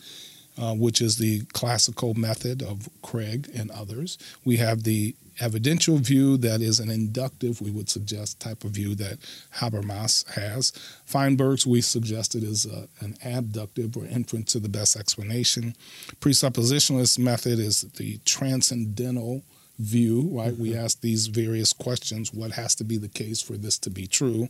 Uh, 0.59 0.75
which 0.75 1.01
is 1.01 1.17
the 1.17 1.41
classical 1.53 2.13
method 2.13 2.61
of 2.61 2.89
Craig 3.01 3.49
and 3.55 3.71
others. 3.71 4.17
We 4.43 4.57
have 4.57 4.83
the 4.83 5.15
evidential 5.39 5.97
view 5.97 6.35
that 6.37 6.61
is 6.61 6.79
an 6.79 6.91
inductive, 6.91 7.61
we 7.61 7.71
would 7.71 7.89
suggest, 7.89 8.39
type 8.41 8.65
of 8.65 8.71
view 8.71 8.93
that 8.95 9.19
Habermas 9.55 10.29
has. 10.31 10.71
Feinberg's, 11.05 11.65
we 11.65 11.79
suggested, 11.79 12.43
is 12.43 12.65
a, 12.65 12.89
an 12.99 13.15
abductive 13.23 13.95
or 13.95 14.05
inference 14.05 14.51
to 14.51 14.59
the 14.59 14.69
best 14.69 14.97
explanation. 14.97 15.73
Presuppositionalist 16.19 17.17
method 17.17 17.57
is 17.57 17.81
the 17.81 18.19
transcendental 18.25 19.43
view, 19.79 20.29
right? 20.31 20.53
Mm-hmm. 20.53 20.61
We 20.61 20.75
ask 20.75 21.01
these 21.01 21.27
various 21.27 21.73
questions 21.73 22.33
what 22.33 22.51
has 22.51 22.75
to 22.75 22.83
be 22.83 22.97
the 22.97 23.07
case 23.07 23.41
for 23.41 23.53
this 23.53 23.79
to 23.79 23.89
be 23.89 24.05
true? 24.05 24.49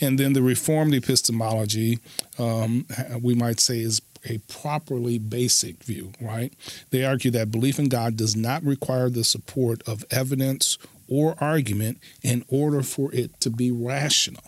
And 0.00 0.18
then 0.18 0.32
the 0.32 0.42
Reformed 0.42 0.94
epistemology, 0.94 2.00
um, 2.38 2.86
we 3.22 3.34
might 3.34 3.60
say, 3.60 3.78
is 3.80 4.00
a 4.26 4.38
properly 4.52 5.18
basic 5.18 5.82
view, 5.82 6.12
right? 6.20 6.52
They 6.90 7.04
argue 7.04 7.30
that 7.32 7.50
belief 7.50 7.78
in 7.78 7.88
God 7.88 8.16
does 8.16 8.36
not 8.36 8.62
require 8.64 9.08
the 9.08 9.24
support 9.24 9.82
of 9.86 10.04
evidence 10.10 10.78
or 11.08 11.36
argument 11.38 11.98
in 12.22 12.44
order 12.48 12.82
for 12.82 13.14
it 13.14 13.40
to 13.40 13.50
be 13.50 13.70
rational. 13.70 14.42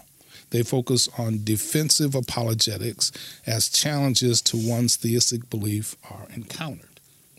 They 0.50 0.62
focus 0.62 1.08
on 1.18 1.44
defensive 1.44 2.14
apologetics 2.14 3.12
as 3.46 3.68
challenges 3.68 4.40
to 4.42 4.56
one's 4.56 4.96
theistic 4.96 5.50
belief 5.50 5.94
are 6.10 6.26
encountered. 6.34 6.88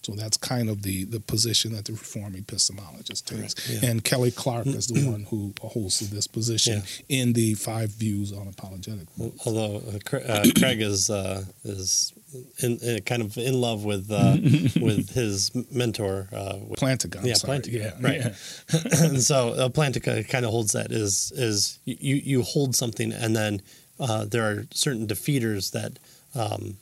So 0.04 0.14
that's 0.14 0.38
kind 0.38 0.70
of 0.70 0.82
the 0.82 1.04
the 1.04 1.20
position 1.20 1.74
that 1.74 1.86
the 1.86 1.92
Reformed 1.92 2.36
epistemologist 2.36 3.26
takes. 3.26 3.70
Right, 3.70 3.84
yeah. 3.84 3.90
And 3.90 4.04
Kelly 4.04 4.32
Clark 4.32 4.68
is 4.68 4.88
the 4.88 5.08
one 5.12 5.26
who 5.30 5.54
holds 5.62 6.00
this 6.10 6.26
position 6.26 6.82
yeah. 7.10 7.22
in 7.22 7.34
the 7.34 7.54
five 7.56 7.90
views 7.92 8.32
on 8.34 8.48
apologetics. 8.48 9.12
Although 9.46 9.84
uh, 9.88 10.18
uh, 10.18 10.46
Craig 10.58 10.82
is 10.82 11.10
uh, 11.10 11.44
is 11.64 12.14
in, 12.60 12.78
in, 12.80 12.96
uh, 12.98 13.00
kind 13.06 13.22
of 13.22 13.38
in 13.38 13.60
love 13.60 13.84
with 13.86 14.12
uh, 14.12 14.38
with 14.82 15.12
his 15.12 15.52
mentor 15.72 16.28
uh, 16.32 16.56
Plantinga. 16.78 17.24
Yeah, 17.24 17.34
Plantinga. 17.34 17.72
Yeah, 17.72 17.94
right. 18.02 18.20
Yeah. 18.20 19.02
and 19.04 19.22
so 19.22 19.54
uh, 19.54 19.70
Plantinga 19.70 20.28
kind 20.28 20.46
of 20.46 20.52
holds 20.52 20.74
that 20.74 20.92
is 20.92 21.32
is 21.36 21.80
you 21.86 22.16
you 22.16 22.42
hold 22.42 22.76
something 22.76 23.12
and 23.12 23.36
then 23.36 23.62
uh, 24.00 24.26
there 24.26 24.44
are 24.44 24.66
certain 24.72 25.08
defeaters 25.08 25.72
that 25.72 26.00
um, 26.36 26.78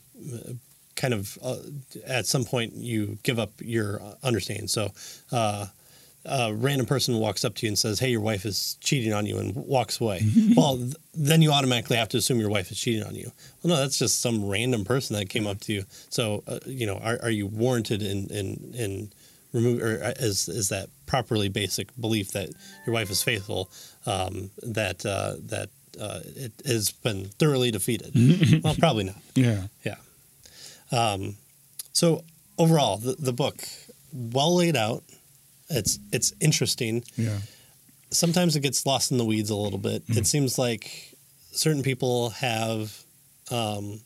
kind 0.95 1.13
of 1.13 1.37
uh, 1.41 1.57
at 2.05 2.25
some 2.25 2.43
point 2.43 2.73
you 2.75 3.17
give 3.23 3.39
up 3.39 3.51
your 3.59 4.01
understanding. 4.23 4.67
So 4.67 4.91
uh, 5.31 5.67
a 6.27 6.53
random 6.53 6.85
person 6.85 7.17
walks 7.17 7.43
up 7.45 7.55
to 7.55 7.65
you 7.65 7.69
and 7.69 7.79
says, 7.79 7.99
"Hey, 7.99 8.09
your 8.09 8.21
wife 8.21 8.45
is 8.45 8.77
cheating 8.81 9.13
on 9.13 9.25
you," 9.25 9.37
and 9.37 9.55
walks 9.55 9.99
away. 10.01 10.25
well, 10.55 10.77
th- 10.77 10.95
then 11.13 11.41
you 11.41 11.51
automatically 11.51 11.97
have 11.97 12.09
to 12.09 12.17
assume 12.17 12.39
your 12.39 12.49
wife 12.49 12.71
is 12.71 12.79
cheating 12.79 13.03
on 13.03 13.15
you. 13.15 13.31
Well, 13.61 13.75
no, 13.75 13.77
that's 13.77 13.97
just 13.97 14.21
some 14.21 14.47
random 14.47 14.85
person 14.85 15.15
that 15.15 15.29
came 15.29 15.47
up 15.47 15.59
to 15.61 15.73
you. 15.73 15.85
So, 16.09 16.43
uh, 16.47 16.59
you 16.65 16.85
know, 16.85 16.97
are, 16.97 17.19
are 17.23 17.29
you 17.29 17.47
warranted 17.47 18.01
in 18.01 18.27
in 18.29 18.73
in 18.75 19.11
remove 19.53 19.81
or 19.81 20.03
uh, 20.03 20.13
is 20.19 20.47
is 20.47 20.69
that 20.69 20.89
properly 21.05 21.49
basic 21.49 21.89
belief 21.99 22.31
that 22.31 22.49
your 22.85 22.93
wife 22.93 23.09
is 23.09 23.23
faithful 23.23 23.69
um, 24.05 24.51
that 24.61 25.05
uh, 25.05 25.35
that 25.47 25.69
uh, 25.99 26.19
it 26.35 26.51
has 26.65 26.91
been 26.91 27.25
thoroughly 27.39 27.71
defeated? 27.71 28.11
well, 28.63 28.75
probably 28.75 29.05
not. 29.05 29.15
Yeah, 29.35 29.63
yeah. 29.83 29.95
Um, 30.91 31.35
so 31.93 32.23
overall, 32.57 32.97
the, 32.97 33.15
the 33.17 33.33
book 33.33 33.67
well 34.13 34.55
laid 34.55 34.75
out. 34.75 35.03
It's 35.69 35.99
it's 36.11 36.33
interesting. 36.39 37.03
Yeah. 37.17 37.39
Sometimes 38.09 38.55
it 38.55 38.61
gets 38.61 38.85
lost 38.85 39.11
in 39.11 39.17
the 39.17 39.25
weeds 39.25 39.49
a 39.49 39.55
little 39.55 39.79
bit. 39.79 40.03
Mm-hmm. 40.03 40.19
It 40.19 40.27
seems 40.27 40.57
like 40.57 41.15
certain 41.51 41.83
people 41.83 42.29
have 42.31 42.97
um, 43.51 43.99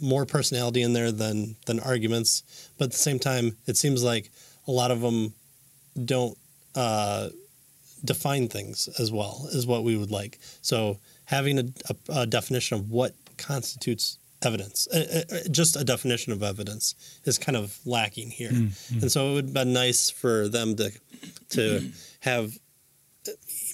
more 0.00 0.24
personality 0.24 0.82
in 0.82 0.92
there 0.92 1.12
than 1.12 1.56
than 1.66 1.80
arguments, 1.80 2.70
but 2.78 2.86
at 2.86 2.90
the 2.92 2.98
same 2.98 3.18
time, 3.18 3.56
it 3.66 3.76
seems 3.76 4.02
like 4.02 4.30
a 4.66 4.70
lot 4.70 4.90
of 4.90 5.00
them 5.00 5.34
don't 6.04 6.36
uh, 6.74 7.28
define 8.04 8.48
things 8.48 8.88
as 8.98 9.10
well 9.10 9.48
as 9.54 9.66
what 9.66 9.82
we 9.84 9.96
would 9.96 10.10
like. 10.10 10.38
So 10.62 10.98
having 11.24 11.58
a, 11.58 11.64
a, 11.88 12.20
a 12.20 12.26
definition 12.26 12.78
of 12.78 12.90
what 12.90 13.14
constitutes 13.36 14.18
evidence. 14.42 14.86
Uh, 14.92 15.22
uh, 15.30 15.38
just 15.50 15.76
a 15.76 15.84
definition 15.84 16.32
of 16.32 16.42
evidence 16.42 16.94
is 17.24 17.38
kind 17.38 17.56
of 17.56 17.78
lacking 17.84 18.30
here, 18.30 18.50
mm-hmm. 18.50 19.00
and 19.00 19.12
so 19.12 19.30
it 19.30 19.34
would 19.34 19.44
have 19.46 19.54
been 19.54 19.72
nice 19.72 20.10
for 20.10 20.48
them 20.48 20.76
to 20.76 20.90
to 21.50 21.90
have 22.20 22.52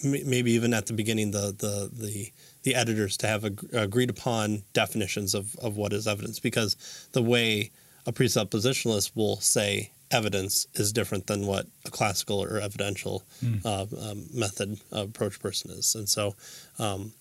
maybe 0.03 0.53
even 0.53 0.75
at 0.75 0.87
the 0.87 0.93
beginning 0.93 1.31
the 1.31 1.55
the 1.57 1.91
the, 1.93 2.33
the 2.63 2.75
editors 2.75 3.17
to 3.19 3.27
have 3.27 3.45
ag- 3.45 3.69
agreed 3.73 4.11
upon 4.11 4.63
definitions 4.73 5.35
of 5.35 5.55
of 5.57 5.77
what 5.77 5.93
is 5.93 6.07
evidence 6.07 6.41
because 6.41 6.77
the 7.13 7.23
way 7.23 7.71
a 8.07 8.13
presuppositionalist 8.13 9.13
will 9.15 9.41
say 9.41 9.91
evidence 10.11 10.67
is 10.75 10.93
different 10.93 11.27
than 11.27 11.47
what 11.47 11.67
a 11.85 11.91
classical 11.91 12.43
or 12.43 12.59
evidential 12.59 13.23
mm. 13.43 13.65
uh, 13.65 14.11
um, 14.11 14.27
method 14.33 14.79
approach 14.93 15.41
person 15.41 15.71
is, 15.71 15.95
and 15.95 16.09
so. 16.09 16.35
Um, 16.79 17.13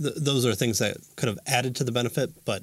th- 0.00 0.14
those 0.16 0.46
are 0.46 0.54
things 0.54 0.78
that 0.78 0.96
could 1.16 1.28
have 1.28 1.38
added 1.46 1.76
to 1.76 1.84
the 1.84 1.92
benefit, 1.92 2.30
but 2.44 2.62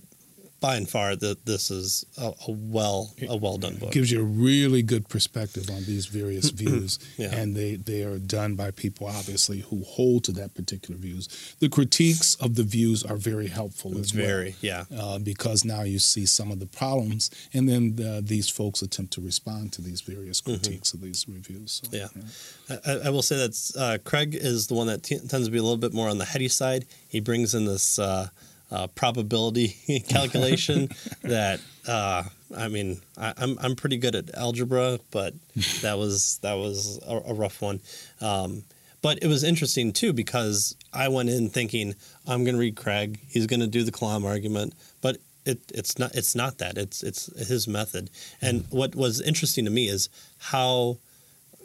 by 0.60 0.76
and 0.76 0.90
far, 0.90 1.16
that 1.16 1.46
this 1.46 1.72
is 1.72 2.06
a, 2.18 2.34
a, 2.48 2.52
well 2.52 3.14
a 3.28 3.38
well 3.38 3.58
done 3.58 3.76
book. 3.76 3.90
It 3.90 3.94
gives 3.94 4.12
you 4.12 4.22
a 4.22 4.24
really 4.24 4.82
good 4.82 5.08
perspective 5.08 5.70
on 5.70 5.84
these 5.86 6.06
various 6.08 6.50
views, 6.62 7.00
yeah. 7.18 7.34
and 7.34 7.56
they 7.56 7.76
they 7.76 8.04
are 8.04 8.20
done 8.20 8.56
by 8.56 8.72
people 8.72 9.08
obviously 9.08 9.60
who 9.60 9.84
hold 9.84 10.24
to 10.26 10.32
that 10.34 10.56
particular 10.56 11.00
views. 11.00 11.56
The 11.60 11.70
critiques 11.70 12.36
of 12.36 12.56
the 12.56 12.64
views 12.64 13.04
are 13.04 13.18
very 13.18 13.48
helpful 13.48 13.98
as 13.98 14.12
very, 14.12 14.56
well. 14.62 14.86
yeah, 14.90 14.98
uh, 14.98 15.20
because 15.20 15.64
now 15.64 15.84
you 15.84 16.00
see 16.00 16.26
some 16.26 16.52
of 16.52 16.60
the 16.60 16.68
problems, 16.68 17.30
and 17.54 17.68
then 17.70 17.98
uh, 18.06 18.22
these 18.24 18.50
folks 18.50 18.82
attempt 18.82 19.14
to 19.14 19.22
respond 19.22 19.74
to 19.74 19.82
these 19.82 20.02
various 20.02 20.42
mm-hmm. 20.42 20.54
critiques 20.54 20.90
mm-hmm. 20.90 20.98
of 20.98 21.04
these 21.04 21.26
reviews. 21.28 21.82
So, 21.84 21.98
yeah, 21.98 22.08
yeah. 22.16 22.78
I, 22.86 23.08
I, 23.08 23.10
will 23.10 23.22
say 23.22 23.38
that 23.38 23.72
uh, 23.78 23.98
Craig 24.04 24.36
is 24.36 24.68
the 24.68 24.74
one 24.74 24.88
that 24.88 25.04
t- 25.04 25.20
tends 25.20 25.48
to 25.48 25.52
be 25.52 25.58
a 25.58 25.64
little 25.64 25.78
bit 25.78 25.94
more 25.94 26.10
on 26.10 26.18
the 26.18 26.26
heady 26.26 26.48
side. 26.48 26.86
He 27.08 27.20
brings 27.20 27.56
in 27.56 27.66
this 27.66 28.00
uh, 28.00 28.30
uh, 28.72 28.88
probability 28.88 30.04
calculation 30.10 30.90
that 31.22 31.60
uh, 31.88 32.24
I 32.56 32.68
mean 32.68 33.02
I, 33.18 33.30
am 33.30 33.34
I'm, 33.38 33.60
I'm 33.62 33.76
pretty 33.76 33.98
good 33.98 34.16
at 34.16 34.34
algebra, 34.36 35.00
but 35.12 35.34
that 35.82 35.98
was 35.98 36.40
that 36.42 36.56
was 36.56 37.00
a, 37.08 37.18
a 37.28 37.34
rough 37.34 37.62
one. 37.62 37.82
Um, 38.22 38.64
but 39.02 39.20
it 39.22 39.28
was 39.28 39.44
interesting 39.44 39.94
too 39.94 40.12
because 40.12 40.76
I 40.94 41.08
went 41.08 41.30
in 41.30 41.50
thinking 41.50 41.96
I'm 42.28 42.44
going 42.44 42.56
to 42.56 42.60
read 42.60 42.76
Craig. 42.76 43.20
He's 43.30 43.48
going 43.48 43.62
to 43.62 43.68
do 43.68 43.84
the 43.84 43.92
Kalam 43.92 44.26
argument, 44.26 44.74
but 45.02 45.18
it, 45.46 45.60
it's 45.74 45.98
not 45.98 46.16
it's 46.16 46.36
not 46.36 46.58
that. 46.58 46.78
It's 46.78 47.02
it's 47.04 47.26
his 47.48 47.68
method. 47.68 48.10
And 48.42 48.66
what 48.70 48.96
was 48.96 49.22
interesting 49.22 49.66
to 49.66 49.72
me 49.72 49.88
is 49.88 50.10
how 50.40 50.98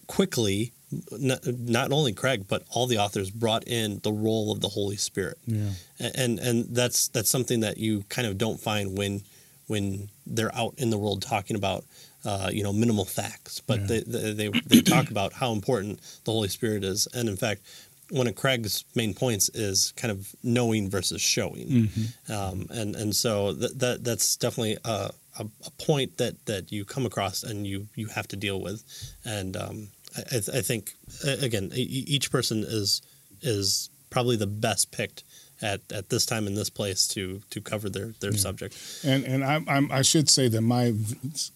quickly 0.07 0.73
not, 1.13 1.47
not, 1.47 1.93
only 1.93 2.13
Craig 2.13 2.47
but 2.49 2.63
all 2.71 2.87
the 2.87 2.99
authors 2.99 3.31
brought 3.31 3.67
in 3.67 4.01
the 4.03 4.13
role 4.13 4.53
of 4.53 4.61
the 4.61 4.69
Holy 4.69 4.97
Spirit. 4.97 5.39
Yeah. 5.47 5.71
And 5.99 6.39
and 6.39 6.67
that's 6.75 7.09
that's 7.09 7.31
something 7.31 7.61
that 7.61 7.79
you 7.79 8.05
kind 8.09 8.27
of 8.27 8.39
don't 8.39 8.61
find 8.61 8.97
when 8.97 9.23
when 9.67 10.09
they're 10.27 10.55
out 10.55 10.75
in 10.77 10.91
the 10.91 10.99
world 10.99 11.23
talking 11.23 11.57
about 11.57 11.85
uh, 12.25 12.51
you 12.53 12.63
know 12.63 12.73
minimal 12.73 13.05
facts, 13.05 13.61
but 13.61 13.81
yeah. 13.81 14.01
they, 14.07 14.33
they, 14.33 14.49
they 14.67 14.81
talk 14.81 15.11
about 15.11 15.33
how 15.33 15.53
important 15.53 16.01
the 16.25 16.33
Holy 16.33 16.49
Spirit 16.49 16.85
is, 16.85 17.07
and 17.15 17.29
in 17.29 17.37
fact, 17.37 17.63
one 18.11 18.27
of 18.27 18.35
Craig's 18.35 18.85
main 18.95 19.15
points 19.15 19.49
is 19.51 19.93
kind 19.97 20.11
of 20.11 20.35
knowing 20.43 20.91
versus 20.91 21.21
showing, 21.21 21.69
mm-hmm. 21.69 22.33
um, 22.33 22.67
and 22.71 22.97
and 22.97 23.15
so 23.15 23.53
that, 23.53 23.79
that 23.79 24.05
that's 24.05 24.37
definitely 24.37 24.79
a, 24.85 25.11
a, 25.39 25.47
a, 25.67 25.71
point 25.79 26.17
that 26.19 26.45
that 26.47 26.73
you 26.73 26.85
come 26.85 27.07
across 27.07 27.43
and 27.43 27.67
you 27.67 27.89
you 27.95 28.07
have 28.09 28.29
to 28.29 28.37
deal 28.37 28.61
with, 28.61 28.83
and 29.25 29.57
um, 29.57 29.89
I, 30.17 30.37
I 30.37 30.61
think 30.61 30.95
again 31.25 31.71
each 31.75 32.31
person 32.31 32.65
is 32.67 33.03
is 33.41 33.91
probably 34.11 34.37
the 34.37 34.47
best 34.47 34.93
picked 34.93 35.25
at, 35.63 35.81
at 35.93 36.09
this 36.11 36.27
time 36.27 36.47
in 36.47 36.55
this 36.55 36.71
place 36.71 37.07
to 37.09 37.41
to 37.51 37.61
cover 37.61 37.89
their 37.89 38.15
their 38.21 38.33
Yeah. 38.33 38.39
subject. 38.39 38.77
And 39.05 39.25
and 39.25 39.45
I, 39.45 39.61
I'm, 39.69 39.91
I 39.93 40.03
should 40.03 40.29
say 40.29 40.49
that 40.49 40.61
my 40.61 40.93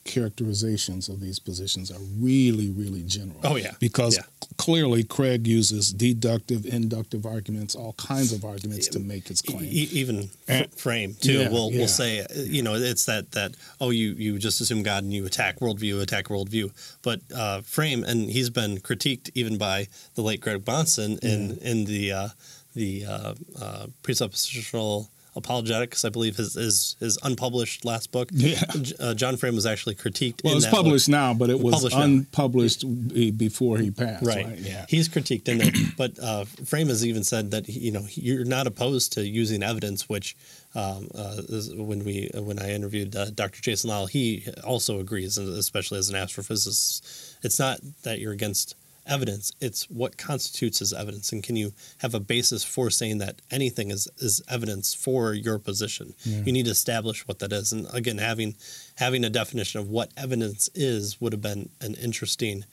characterizations 0.05 1.09
of 1.09 1.21
these 1.21 1.39
positions 1.39 1.91
are 1.91 2.01
really 2.19 2.71
really 2.71 3.03
general. 3.03 3.39
Oh, 3.45 3.57
yeah. 3.57 3.73
because 3.81 4.17
Yeah. 4.17 4.25
clearly 4.57 5.05
Craig 5.05 5.47
uses 5.47 5.93
deductive, 5.93 6.65
inductive 6.67 7.27
arguments, 7.27 7.75
all 7.75 7.93
kinds 7.95 8.33
of 8.33 8.45
arguments 8.45 8.89
to 8.89 8.99
make 8.99 9.29
his 9.29 9.43
claim. 9.43 9.65
E- 9.65 9.89
even 9.93 10.31
And- 10.49 10.73
frame 10.73 11.15
too. 11.21 11.41
Yeah, 11.41 11.49
we'll 11.51 11.71
we'll 11.71 11.89
say 11.89 12.27
you 12.35 12.63
know 12.63 12.75
it's 12.75 13.05
that 13.05 13.33
that 13.33 13.53
oh 13.81 13.91
you 13.91 14.13
you 14.13 14.39
just 14.39 14.61
assume 14.61 14.83
God 14.83 15.05
and 15.05 15.13
you 15.13 15.27
attack 15.27 15.59
worldview 15.61 16.01
attack 16.03 16.27
worldview. 16.27 16.71
But 17.03 17.21
uh, 17.35 17.61
frame 17.63 18.05
and 18.05 18.31
he's 18.31 18.51
been 18.51 18.79
critiqued 18.79 19.31
even 19.35 19.59
by 19.59 19.89
the 20.15 20.23
late 20.23 20.41
Greg 20.41 20.65
Bahnsen 20.65 21.19
in 21.23 21.59
in 21.59 21.85
the 21.85 22.13
uh, 22.13 22.29
the 22.75 23.05
uh, 23.07 23.35
uh, 23.61 23.87
presuppositional 24.03 25.09
apologetics. 25.37 26.05
I 26.05 26.09
believe 26.09 26.37
his 26.37 26.55
his, 26.55 26.97
his 27.01 27.19
unpublished 27.23 27.85
last 27.85 28.11
book. 28.13 28.29
Yeah. 28.33 28.61
Uh, 28.99 29.15
John 29.15 29.37
Frame 29.37 29.55
was 29.55 29.67
actually 29.67 29.95
critiqued. 29.95 30.43
well, 30.43 30.53
in 30.53 30.57
it's 30.57 30.67
that 30.67 30.73
book. 30.73 30.85
published 30.85 31.09
now, 31.09 31.33
but 31.35 31.51
it 31.51 31.61
was 31.61 31.75
Published 31.75 31.97
unpublished 31.97 33.09
be- 33.15 33.31
before 33.31 33.79
he 33.79 33.91
passed. 33.91 34.25
Right. 34.25 34.47
Right. 34.47 34.59
Yeah. 34.59 34.87
He's 34.89 35.09
critiqued 35.09 35.49
in 35.49 35.59
there, 35.59 35.71
but 35.97 36.19
uh, 36.19 36.45
Frame 36.45 36.89
has 36.89 37.07
even 37.07 37.25
said 37.25 37.51
that 37.53 37.69
you 37.69 37.93
know 37.93 38.07
you're 38.11 38.45
not 38.45 38.67
opposed 38.67 39.13
to 39.15 39.27
using 39.27 39.63
evidence, 39.63 40.09
which 40.09 40.37
um, 40.75 41.09
uh, 41.15 41.43
is 41.49 41.73
when 41.75 42.05
we 42.05 42.31
when 42.35 42.59
I 42.59 42.73
interviewed 42.73 43.15
uh, 43.15 43.31
Dr. 43.31 43.61
Jason 43.63 43.91
Lisle, 43.91 44.07
he 44.07 44.45
also 44.65 44.99
agrees, 45.01 45.39
especially 45.39 45.99
as 45.99 46.09
an 46.11 46.17
astrophysicist, 46.17 47.37
it's 47.43 47.59
not 47.59 47.81
that 48.03 48.19
you're 48.19 48.33
against 48.33 48.75
evidence; 49.09 49.53
it's 49.61 49.85
what 49.91 50.17
constitutes 50.17 50.81
as 50.83 50.93
evidence, 50.93 51.33
and 51.33 51.43
can 51.43 51.57
you 51.57 51.73
have 51.99 52.15
a 52.15 52.21
basis 52.21 52.65
for 52.65 52.91
saying 52.91 53.19
that 53.19 53.41
anything 53.51 53.91
is 53.91 54.09
is 54.19 54.43
evidence 54.49 54.95
for 54.95 55.33
your 55.33 55.59
position? 55.59 56.15
Yeah. 56.25 56.43
You 56.45 56.53
need 56.53 56.67
to 56.67 56.71
establish 56.73 57.27
what 57.27 57.39
that 57.41 57.53
is, 57.53 57.73
and 57.73 57.87
again, 57.93 58.19
having 58.19 58.55
having 58.97 59.25
a 59.25 59.31
definition 59.31 59.81
of 59.81 59.89
what 59.89 60.11
evidence 60.17 60.69
is 60.75 61.21
would 61.21 61.33
have 61.33 61.43
been 61.43 61.71
an 61.81 61.95
interesting 61.95 62.65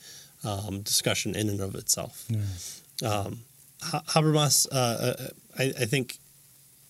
um, 0.43 0.81
discussion 0.81 1.35
in 1.35 1.49
and 1.49 1.61
of 1.61 1.75
itself. 1.75 2.25
Yeah. 2.29 3.09
Um, 3.09 3.39
Habermas, 3.81 4.67
uh, 4.71 4.75
uh, 4.75 5.27
I, 5.57 5.63
I 5.81 5.85
think, 5.85 6.17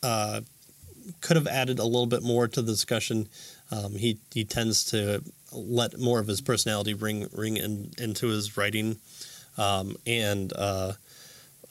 uh, 0.03 0.41
could 1.21 1.35
have 1.35 1.47
added 1.47 1.79
a 1.79 1.83
little 1.83 2.05
bit 2.05 2.23
more 2.23 2.47
to 2.47 2.61
the 2.61 2.71
discussion. 2.71 3.27
Um, 3.71 3.95
he 3.95 4.19
he 4.33 4.43
tends 4.43 4.83
to 4.85 5.23
let 5.51 5.99
more 5.99 6.19
of 6.19 6.27
his 6.27 6.41
personality 6.41 6.93
ring 6.93 7.27
ring 7.31 7.57
in, 7.57 7.91
into 7.97 8.27
his 8.27 8.57
writing, 8.57 8.97
um, 9.57 9.95
and 10.05 10.51
uh, 10.53 10.93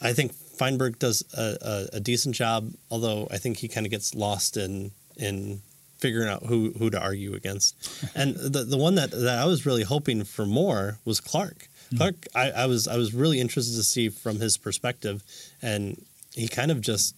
I 0.00 0.12
think 0.12 0.32
Feinberg 0.32 0.98
does 0.98 1.24
a, 1.36 1.56
a, 1.92 1.96
a 1.96 2.00
decent 2.00 2.34
job. 2.34 2.72
Although 2.90 3.28
I 3.30 3.38
think 3.38 3.58
he 3.58 3.68
kind 3.68 3.86
of 3.86 3.90
gets 3.90 4.14
lost 4.14 4.56
in 4.56 4.92
in 5.16 5.60
figuring 5.98 6.28
out 6.28 6.44
who 6.44 6.72
who 6.78 6.90
to 6.90 7.00
argue 7.00 7.34
against. 7.34 7.74
And 8.14 8.36
the 8.36 8.64
the 8.64 8.76
one 8.76 8.94
that, 8.96 9.10
that 9.10 9.38
I 9.38 9.46
was 9.46 9.66
really 9.66 9.82
hoping 9.82 10.24
for 10.24 10.46
more 10.46 10.98
was 11.04 11.20
Clark. 11.20 11.68
Clark, 11.96 12.26
I, 12.34 12.50
I 12.50 12.66
was 12.66 12.88
I 12.88 12.96
was 12.96 13.14
really 13.14 13.40
interested 13.40 13.76
to 13.76 13.82
see 13.82 14.08
from 14.08 14.40
his 14.40 14.56
perspective, 14.56 15.22
and 15.62 16.02
he 16.34 16.48
kind 16.48 16.70
of 16.70 16.80
just 16.80 17.14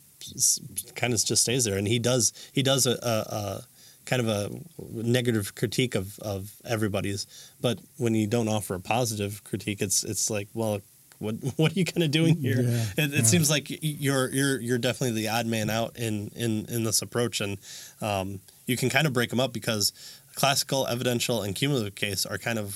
kind 0.95 1.13
of 1.15 1.25
just 1.25 1.43
stays 1.43 1.65
there, 1.65 1.79
and 1.79 1.89
he 1.89 1.99
does 1.99 2.33
he 2.53 2.63
does 2.63 2.87
a, 2.87 2.93
a, 3.03 3.35
a 3.37 3.65
kind 4.07 4.27
of 4.27 4.29
a 4.29 4.51
negative 4.91 5.55
critique 5.55 5.95
of, 5.95 6.19
of 6.21 6.53
everybody's, 6.65 7.27
but 7.61 7.79
when 7.99 8.15
you 8.15 8.27
don't 8.27 8.49
offer 8.49 8.75
a 8.75 8.81
positive 8.81 9.45
critique, 9.45 9.83
it's 9.83 10.05
it's 10.05 10.31
like 10.31 10.49
well. 10.55 10.81
What 11.19 11.37
what 11.57 11.73
are 11.73 11.75
you 11.75 11.87
kind 11.87 12.03
of 12.03 12.11
doing 12.11 12.37
here? 12.37 12.61
Yeah, 12.61 12.85
it, 12.99 13.05
it 13.05 13.11
yeah. 13.13 13.23
seems 13.23 13.49
like 13.49 13.69
you're 13.81 14.29
you're 14.29 14.61
you're 14.61 14.77
definitely 14.77 15.23
the 15.23 15.29
odd 15.31 15.47
man 15.47 15.71
out 15.71 15.97
in 15.97 16.29
in 16.37 16.67
in 16.67 16.85
this 16.85 17.01
approach, 17.01 17.41
and 17.41 17.57
um, 18.03 18.41
you 18.67 18.77
can 18.77 18.91
kind 18.91 19.07
of 19.07 19.15
break 19.15 19.31
them 19.31 19.41
up 19.41 19.55
because 19.55 19.93
classical, 20.35 20.87
evidential, 20.87 21.41
and 21.43 21.55
cumulative 21.55 21.95
case 21.95 22.27
are 22.27 22.37
kind 22.37 22.59
of 22.59 22.75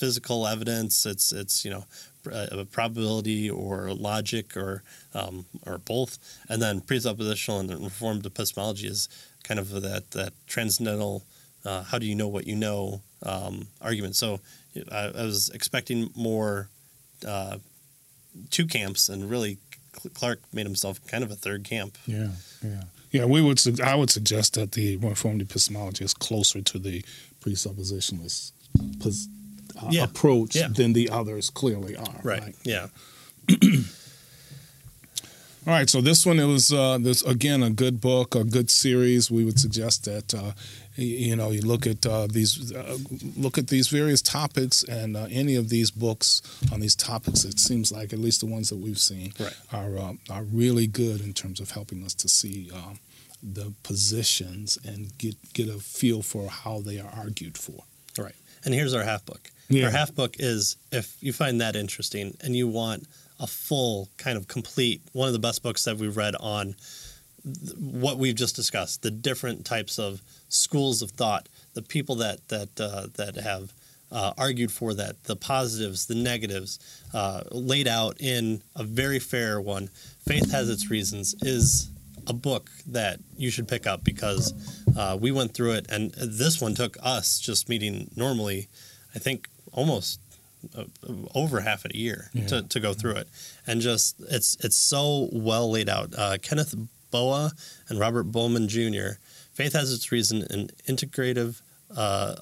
physical 0.00 0.46
evidence. 0.46 1.04
It's 1.04 1.32
it's 1.32 1.64
you 1.64 1.70
know 1.72 1.84
a 2.26 2.64
probability 2.64 3.48
or 3.50 3.92
logic 3.92 4.56
or 4.56 4.82
um, 5.14 5.44
or 5.66 5.78
both, 5.78 6.18
and 6.48 6.60
then 6.60 6.80
presuppositional 6.80 7.60
and 7.60 7.84
reformed 7.84 8.24
epistemology 8.24 8.86
is 8.86 9.08
kind 9.44 9.58
of 9.60 9.70
that 9.82 10.10
that 10.12 10.32
transcendental. 10.46 11.24
Uh, 11.64 11.82
how 11.82 11.98
do 11.98 12.06
you 12.06 12.14
know 12.14 12.28
what 12.28 12.46
you 12.46 12.56
know? 12.56 13.02
Um, 13.22 13.66
argument. 13.82 14.16
So 14.16 14.40
I, 14.90 15.06
I 15.14 15.24
was 15.24 15.50
expecting 15.50 16.10
more 16.16 16.68
uh, 17.26 17.58
two 18.50 18.66
camps, 18.66 19.08
and 19.10 19.28
really 19.28 19.58
Clark 20.14 20.40
made 20.54 20.64
himself 20.66 21.04
kind 21.06 21.22
of 21.22 21.30
a 21.30 21.34
third 21.34 21.64
camp. 21.64 21.98
Yeah, 22.06 22.28
yeah, 22.64 22.82
yeah. 23.10 23.24
We 23.26 23.42
would. 23.42 23.58
su- 23.58 23.76
I 23.84 23.94
would 23.94 24.08
suggest 24.10 24.54
that 24.54 24.72
the 24.72 24.96
reformed 24.96 25.42
epistemology 25.42 26.02
is 26.04 26.14
closer 26.14 26.62
to 26.62 26.78
the 26.78 27.04
presuppositionalist 27.42 28.52
pos, 29.02 29.28
uh, 29.82 29.88
Yeah, 29.90 30.04
approach 30.04 30.56
yeah. 30.56 30.68
than 30.68 30.94
the 30.94 31.10
others 31.10 31.50
clearly 31.50 31.94
are. 31.96 32.20
Right. 32.22 32.54
Yeah. 32.64 32.86
All 35.66 35.74
right. 35.74 35.90
So 35.90 36.00
this 36.00 36.24
one, 36.24 36.38
it 36.38 36.46
was 36.46 36.72
uh, 36.72 36.98
this 37.00 37.22
again 37.22 37.62
a 37.62 37.70
good 37.70 38.00
book, 38.00 38.34
a 38.34 38.44
good 38.44 38.70
series. 38.70 39.30
We 39.30 39.44
would 39.44 39.58
suggest 39.58 40.04
that 40.06 40.32
uh, 40.34 40.52
you 40.96 41.36
know 41.36 41.50
you 41.50 41.60
look 41.60 41.86
at 41.86 42.04
uh, 42.06 42.26
these 42.28 42.72
uh, 42.72 42.96
look 43.36 43.58
at 43.58 43.68
these 43.68 43.88
various 43.88 44.22
topics, 44.22 44.82
and 44.84 45.16
uh, 45.16 45.26
any 45.30 45.56
of 45.56 45.68
these 45.68 45.90
books 45.90 46.40
on 46.72 46.80
these 46.80 46.96
topics. 46.96 47.44
It 47.44 47.58
seems 47.58 47.92
like 47.92 48.12
at 48.14 48.18
least 48.18 48.40
the 48.40 48.46
ones 48.46 48.70
that 48.70 48.78
we've 48.78 48.98
seen 48.98 49.32
Right. 49.38 49.54
are 49.72 49.98
uh, 49.98 50.12
are 50.30 50.44
really 50.44 50.86
good 50.86 51.20
in 51.20 51.34
terms 51.34 51.60
of 51.60 51.70
helping 51.72 52.04
us 52.04 52.14
to 52.14 52.28
see. 52.28 52.70
Um, 52.72 52.98
the 53.42 53.72
positions 53.84 54.76
and 54.84 55.16
get 55.16 55.34
get 55.54 55.66
a 55.66 55.78
feel 55.78 56.20
for 56.20 56.48
how 56.50 56.80
they 56.80 56.98
are 57.00 57.10
argued 57.16 57.56
for. 57.56 57.84
Right. 58.18 58.34
And 58.66 58.74
here's 58.74 58.92
our 58.92 59.02
half 59.02 59.24
book. 59.24 59.50
Yeah. 59.70 59.86
Our 59.86 59.90
half 59.90 60.14
book 60.14 60.36
is 60.38 60.76
if 60.92 61.16
you 61.22 61.32
find 61.32 61.58
that 61.62 61.74
interesting 61.74 62.36
and 62.42 62.54
you 62.54 62.68
want 62.68 63.06
a 63.40 63.46
full 63.46 64.08
kind 64.18 64.36
of 64.36 64.46
complete 64.46 65.00
one 65.12 65.26
of 65.26 65.32
the 65.32 65.40
best 65.40 65.62
books 65.62 65.84
that 65.84 65.96
we've 65.96 66.16
read 66.16 66.36
on 66.38 66.76
what 67.78 68.18
we've 68.18 68.34
just 68.34 68.54
discussed, 68.54 69.02
the 69.02 69.10
different 69.10 69.64
types 69.64 69.98
of 69.98 70.20
schools 70.48 71.00
of 71.00 71.10
thought, 71.10 71.48
the 71.74 71.82
people 71.82 72.16
that 72.16 72.46
that 72.48 72.78
uh, 72.78 73.06
that 73.16 73.36
have 73.36 73.72
uh, 74.12 74.32
argued 74.36 74.70
for 74.70 74.92
that, 74.94 75.22
the 75.24 75.36
positives, 75.36 76.06
the 76.06 76.14
negatives, 76.14 76.78
uh, 77.14 77.42
laid 77.50 77.88
out 77.88 78.20
in 78.20 78.62
a 78.76 78.82
very 78.82 79.18
fair 79.18 79.60
one. 79.60 79.88
Faith 80.26 80.50
has 80.50 80.68
its 80.68 80.90
reasons 80.90 81.34
is 81.42 81.90
a 82.26 82.32
book 82.32 82.70
that 82.86 83.20
you 83.36 83.50
should 83.50 83.66
pick 83.66 83.86
up 83.86 84.04
because 84.04 84.52
uh, 84.96 85.16
we 85.18 85.30
went 85.30 85.54
through 85.54 85.72
it, 85.72 85.86
and 85.88 86.12
this 86.12 86.60
one 86.60 86.74
took 86.74 86.96
us 87.02 87.38
just 87.38 87.68
meeting 87.68 88.10
normally, 88.16 88.68
I 89.14 89.18
think 89.18 89.48
almost 89.72 90.20
uh, 90.76 90.84
over 91.34 91.60
half 91.60 91.84
a 91.84 91.96
year 91.96 92.30
Yeah. 92.32 92.46
to, 92.48 92.62
to 92.62 92.80
go 92.80 92.92
through 92.94 93.16
it, 93.16 93.28
and 93.66 93.80
just 93.80 94.16
it's 94.30 94.56
it's 94.60 94.76
so 94.76 95.28
well 95.32 95.70
laid 95.70 95.88
out. 95.88 96.12
Uh, 96.16 96.36
Kenneth 96.42 96.74
Boa 97.10 97.52
and 97.88 97.98
Robert 97.98 98.24
Bowman 98.24 98.68
Jr. 98.68 99.18
Faith 99.52 99.72
has 99.72 99.92
its 99.92 100.10
reason 100.12 100.42
an 100.50 100.70
integrative. 100.88 101.60
Uh, 101.94 102.36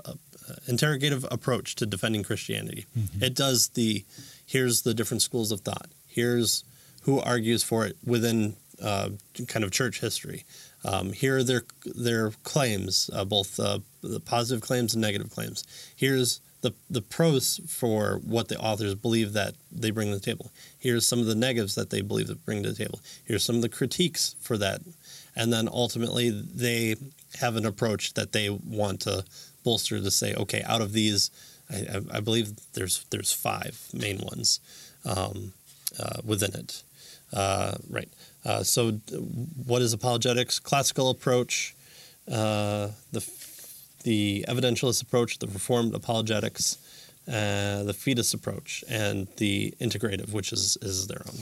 interrogative 0.66 1.26
approach 1.30 1.74
to 1.76 1.86
defending 1.86 2.22
Christianity. 2.22 2.86
It 3.20 3.34
does 3.34 3.68
the 3.70 4.04
here's 4.46 4.82
the 4.82 4.94
different 4.94 5.22
schools 5.22 5.52
of 5.52 5.60
thought. 5.60 5.88
Here's 6.06 6.64
who 7.02 7.20
argues 7.20 7.62
for 7.62 7.86
it 7.86 7.96
within 8.04 8.56
uh, 8.82 9.10
kind 9.46 9.64
of 9.64 9.70
church 9.70 10.00
history. 10.00 10.44
Um, 10.84 11.12
here 11.12 11.38
are 11.38 11.42
their 11.42 11.62
their 11.84 12.30
claims, 12.44 13.10
uh, 13.12 13.24
both 13.24 13.58
uh, 13.60 13.80
the 14.02 14.20
positive 14.20 14.62
claims 14.62 14.94
and 14.94 15.02
negative 15.02 15.30
claims. 15.30 15.64
Here's 15.96 16.40
the 16.60 16.72
the 16.90 17.02
pros 17.02 17.60
for 17.68 18.20
what 18.24 18.48
the 18.48 18.58
authors 18.58 18.94
believe 18.94 19.32
that 19.32 19.54
they 19.70 19.90
bring 19.90 20.08
to 20.08 20.14
the 20.16 20.24
table. 20.24 20.50
Here's 20.78 21.06
some 21.06 21.20
of 21.20 21.26
the 21.26 21.34
negatives 21.34 21.74
that 21.76 21.90
they 21.90 22.00
believe 22.00 22.28
that 22.28 22.44
bring 22.44 22.62
to 22.62 22.70
the 22.70 22.84
table. 22.84 23.00
Here's 23.24 23.44
some 23.44 23.56
of 23.56 23.62
the 23.62 23.68
critiques 23.68 24.34
for 24.40 24.58
that, 24.58 24.80
and 25.36 25.52
then 25.52 25.68
ultimately 25.68 26.30
they 26.30 26.96
have 27.40 27.56
an 27.56 27.66
approach 27.66 28.14
that 28.14 28.32
they 28.32 28.50
want 28.50 29.00
to 29.00 29.24
bolster 29.62 30.00
to 30.00 30.10
say, 30.10 30.34
okay, 30.34 30.62
out 30.66 30.80
of 30.80 30.92
these, 30.92 31.30
I, 31.70 32.00
I, 32.14 32.20
believe 32.20 32.52
there's 32.72 33.04
there's 33.10 33.32
five 33.32 33.88
main 33.92 34.18
ones 34.18 34.60
um, 35.04 35.52
uh, 35.98 36.20
within 36.24 36.54
it. 36.54 36.82
Uh, 37.32 37.74
right. 37.90 38.08
Uh, 38.44 38.62
so, 38.62 38.92
what 39.66 39.82
is 39.82 39.92
apologetics? 39.92 40.58
Classical 40.58 41.10
approach, 41.10 41.74
uh, 42.30 42.88
the 43.12 43.20
the 44.08 44.42
evidentialist 44.48 45.02
approach, 45.02 45.38
the 45.38 45.46
reformed 45.46 45.94
apologetics, 45.94 46.78
uh, 47.28 47.82
the 47.82 47.92
fideist 47.92 48.32
approach, 48.32 48.82
and 48.88 49.28
the 49.36 49.74
integrative, 49.82 50.32
which 50.32 50.50
is 50.50 50.78
is 50.80 51.08
their 51.08 51.22
own, 51.28 51.38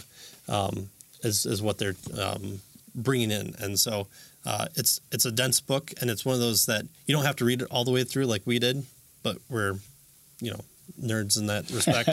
um, 0.49 0.91
is 1.23 1.47
is 1.47 1.63
what 1.63 1.79
they're 1.79 1.95
um, 2.21 2.61
bringing 2.93 3.31
in. 3.31 3.55
And 3.61 3.79
so, 3.79 4.09
uh, 4.45 4.67
it's 4.75 5.01
it's 5.13 5.25
a 5.25 5.31
dense 5.31 5.61
book, 5.61 5.95
and 6.01 6.11
it's 6.11 6.25
one 6.25 6.35
of 6.35 6.41
those 6.41 6.67
that 6.67 6.85
you 7.07 7.15
don't 7.15 7.25
have 7.25 7.37
to 7.37 7.45
read 7.45 7.63
it 7.63 7.69
all 7.71 7.85
the 7.85 7.93
way 7.93 8.03
through 8.03 8.27
like 8.27 8.43
we 8.45 8.59
did, 8.59 8.85
but 9.23 9.37
we're, 9.49 9.75
you 10.41 10.51
know, 10.51 10.65
nerds 11.01 11.39
in 11.39 11.47
that 11.47 11.71
respect. 11.71 12.09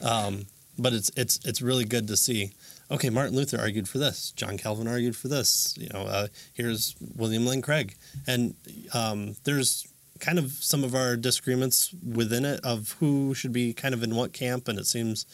um, 0.04 0.46
but 0.78 0.92
it's 0.92 1.10
it's 1.16 1.40
it's 1.44 1.60
really 1.60 1.84
good 1.84 2.06
to 2.06 2.16
see. 2.16 2.52
Okay, 2.90 3.10
Martin 3.10 3.36
Luther 3.36 3.58
argued 3.58 3.88
for 3.88 3.98
this, 3.98 4.32
John 4.32 4.58
Calvin 4.58 4.88
argued 4.88 5.16
for 5.16 5.28
this. 5.28 5.74
You 5.78 5.88
know, 5.92 6.02
uh, 6.02 6.26
here's 6.52 6.94
William 7.16 7.46
Lane 7.46 7.62
Craig, 7.62 7.96
and 8.26 8.54
um, 8.94 9.36
there's 9.44 9.86
kind 10.18 10.38
of 10.38 10.50
some 10.52 10.84
of 10.84 10.94
our 10.94 11.16
disagreements 11.16 11.94
within 12.06 12.44
it 12.44 12.60
of 12.64 12.96
who 13.00 13.32
should 13.34 13.52
be 13.52 13.72
kind 13.72 13.94
of 13.94 14.02
in 14.02 14.14
what 14.14 14.32
camp, 14.32 14.68
and 14.68 14.78
it 14.78 14.86
seems 14.86 15.24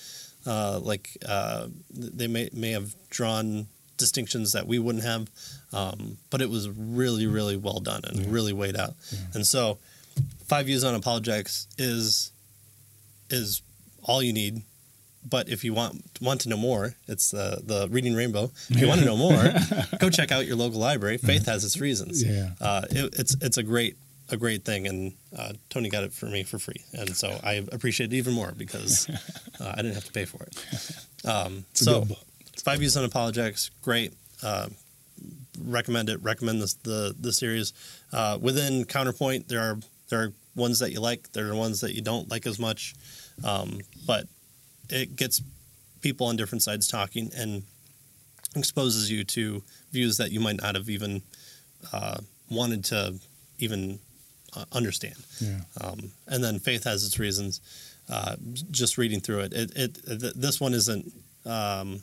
uh, 0.46 0.78
like 0.82 1.16
uh, 1.28 1.66
they 1.90 2.26
may 2.28 2.48
may 2.52 2.70
have 2.72 2.94
drawn 3.10 3.66
distinctions 3.96 4.52
that 4.52 4.66
we 4.66 4.78
wouldn't 4.78 5.04
have, 5.04 5.28
um, 5.72 6.18
but 6.30 6.40
it 6.42 6.50
was 6.50 6.68
really 6.68 7.26
really 7.26 7.56
well 7.56 7.80
done 7.80 8.02
and 8.04 8.18
Yeah. 8.20 8.26
really 8.28 8.52
weighed 8.52 8.76
out. 8.76 8.94
Yeah. 9.10 9.18
And 9.34 9.46
so, 9.46 9.78
five 10.46 10.66
views 10.66 10.84
on 10.84 10.94
apologetics 10.94 11.66
is 11.78 12.30
is 13.30 13.62
all 14.04 14.22
you 14.22 14.32
need. 14.32 14.62
But 15.28 15.48
if 15.48 15.64
you 15.64 15.74
want 15.74 16.04
want 16.20 16.42
to 16.42 16.48
know 16.48 16.56
more, 16.56 16.94
it's 17.08 17.34
uh, 17.34 17.60
the 17.64 17.88
Reading 17.90 18.14
Rainbow. 18.14 18.50
If 18.68 18.80
you 18.80 18.86
want 18.86 19.00
to 19.00 19.06
know 19.06 19.16
more, 19.16 19.52
go 19.98 20.08
check 20.08 20.30
out 20.30 20.46
your 20.46 20.56
local 20.56 20.78
library. 20.78 21.18
Faith 21.18 21.46
has 21.46 21.64
its 21.64 21.80
reasons. 21.80 22.22
Yeah. 22.22 22.50
Uh, 22.60 22.82
it, 22.90 23.14
it's 23.18 23.36
it's 23.40 23.56
a 23.56 23.62
great 23.62 23.96
a 24.30 24.36
great 24.36 24.64
thing, 24.64 24.86
and 24.86 25.12
uh, 25.36 25.52
Tony 25.70 25.88
got 25.88 26.04
it 26.04 26.12
for 26.12 26.26
me 26.26 26.42
for 26.42 26.58
free, 26.58 26.82
and 26.92 27.16
so 27.16 27.38
I 27.42 27.64
appreciate 27.72 28.12
it 28.12 28.16
even 28.16 28.34
more 28.34 28.52
because 28.56 29.08
uh, 29.60 29.72
I 29.72 29.76
didn't 29.76 29.94
have 29.94 30.04
to 30.04 30.12
pay 30.12 30.24
for 30.24 30.42
it. 30.42 30.96
Um, 31.24 31.64
so 31.72 32.06
five 32.62 32.78
views 32.78 32.96
on 32.96 33.04
apologetics, 33.04 33.72
great. 33.82 34.12
Uh, 34.44 34.68
recommend 35.64 36.08
it. 36.08 36.22
Recommend 36.22 36.62
this, 36.62 36.74
the 36.74 37.16
the 37.18 37.32
series. 37.32 37.72
Uh, 38.12 38.38
within 38.40 38.84
Counterpoint, 38.84 39.48
there 39.48 39.60
are 39.60 39.78
there 40.08 40.22
are 40.22 40.32
ones 40.54 40.78
that 40.78 40.92
you 40.92 41.00
like. 41.00 41.32
There 41.32 41.50
are 41.50 41.54
ones 41.56 41.80
that 41.80 41.94
you 41.94 42.00
don't 42.00 42.30
like 42.30 42.46
as 42.46 42.60
much, 42.60 42.94
um, 43.42 43.80
but 44.06 44.28
it 44.90 45.16
gets 45.16 45.42
people 46.00 46.26
on 46.26 46.36
different 46.36 46.62
sides 46.62 46.86
talking 46.88 47.30
and 47.36 47.62
exposes 48.54 49.10
you 49.10 49.24
to 49.24 49.62
views 49.92 50.16
that 50.18 50.30
you 50.30 50.40
might 50.40 50.60
not 50.60 50.74
have 50.74 50.88
even 50.88 51.22
uh, 51.92 52.18
wanted 52.50 52.84
to 52.86 53.14
even 53.58 53.98
uh, 54.56 54.64
understand. 54.72 55.16
Yeah. 55.40 55.60
Um, 55.80 56.12
and 56.26 56.42
then 56.42 56.58
faith 56.58 56.84
has 56.84 57.04
its 57.04 57.18
reasons. 57.18 57.60
Uh, 58.08 58.36
just 58.70 58.98
reading 58.98 59.20
through 59.20 59.40
it, 59.40 59.52
it, 59.52 59.72
it 59.76 60.20
th- 60.20 60.34
this 60.36 60.60
one 60.60 60.74
isn't. 60.74 61.12
Um, 61.44 62.02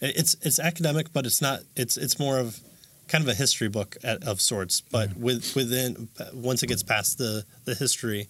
it- 0.00 0.16
it's 0.16 0.36
it's 0.42 0.58
academic, 0.58 1.12
but 1.12 1.26
it's 1.26 1.42
not. 1.42 1.60
It's 1.76 1.96
it's 1.98 2.18
more 2.18 2.38
of 2.38 2.58
kind 3.08 3.22
of 3.22 3.28
a 3.28 3.34
history 3.34 3.68
book 3.68 3.96
at, 4.02 4.22
of 4.24 4.40
sorts. 4.40 4.80
But 4.80 5.16
with 5.16 5.54
within 5.54 6.08
once 6.32 6.62
it 6.62 6.68
gets 6.68 6.82
past 6.82 7.18
the 7.18 7.44
the 7.66 7.74
history 7.74 8.28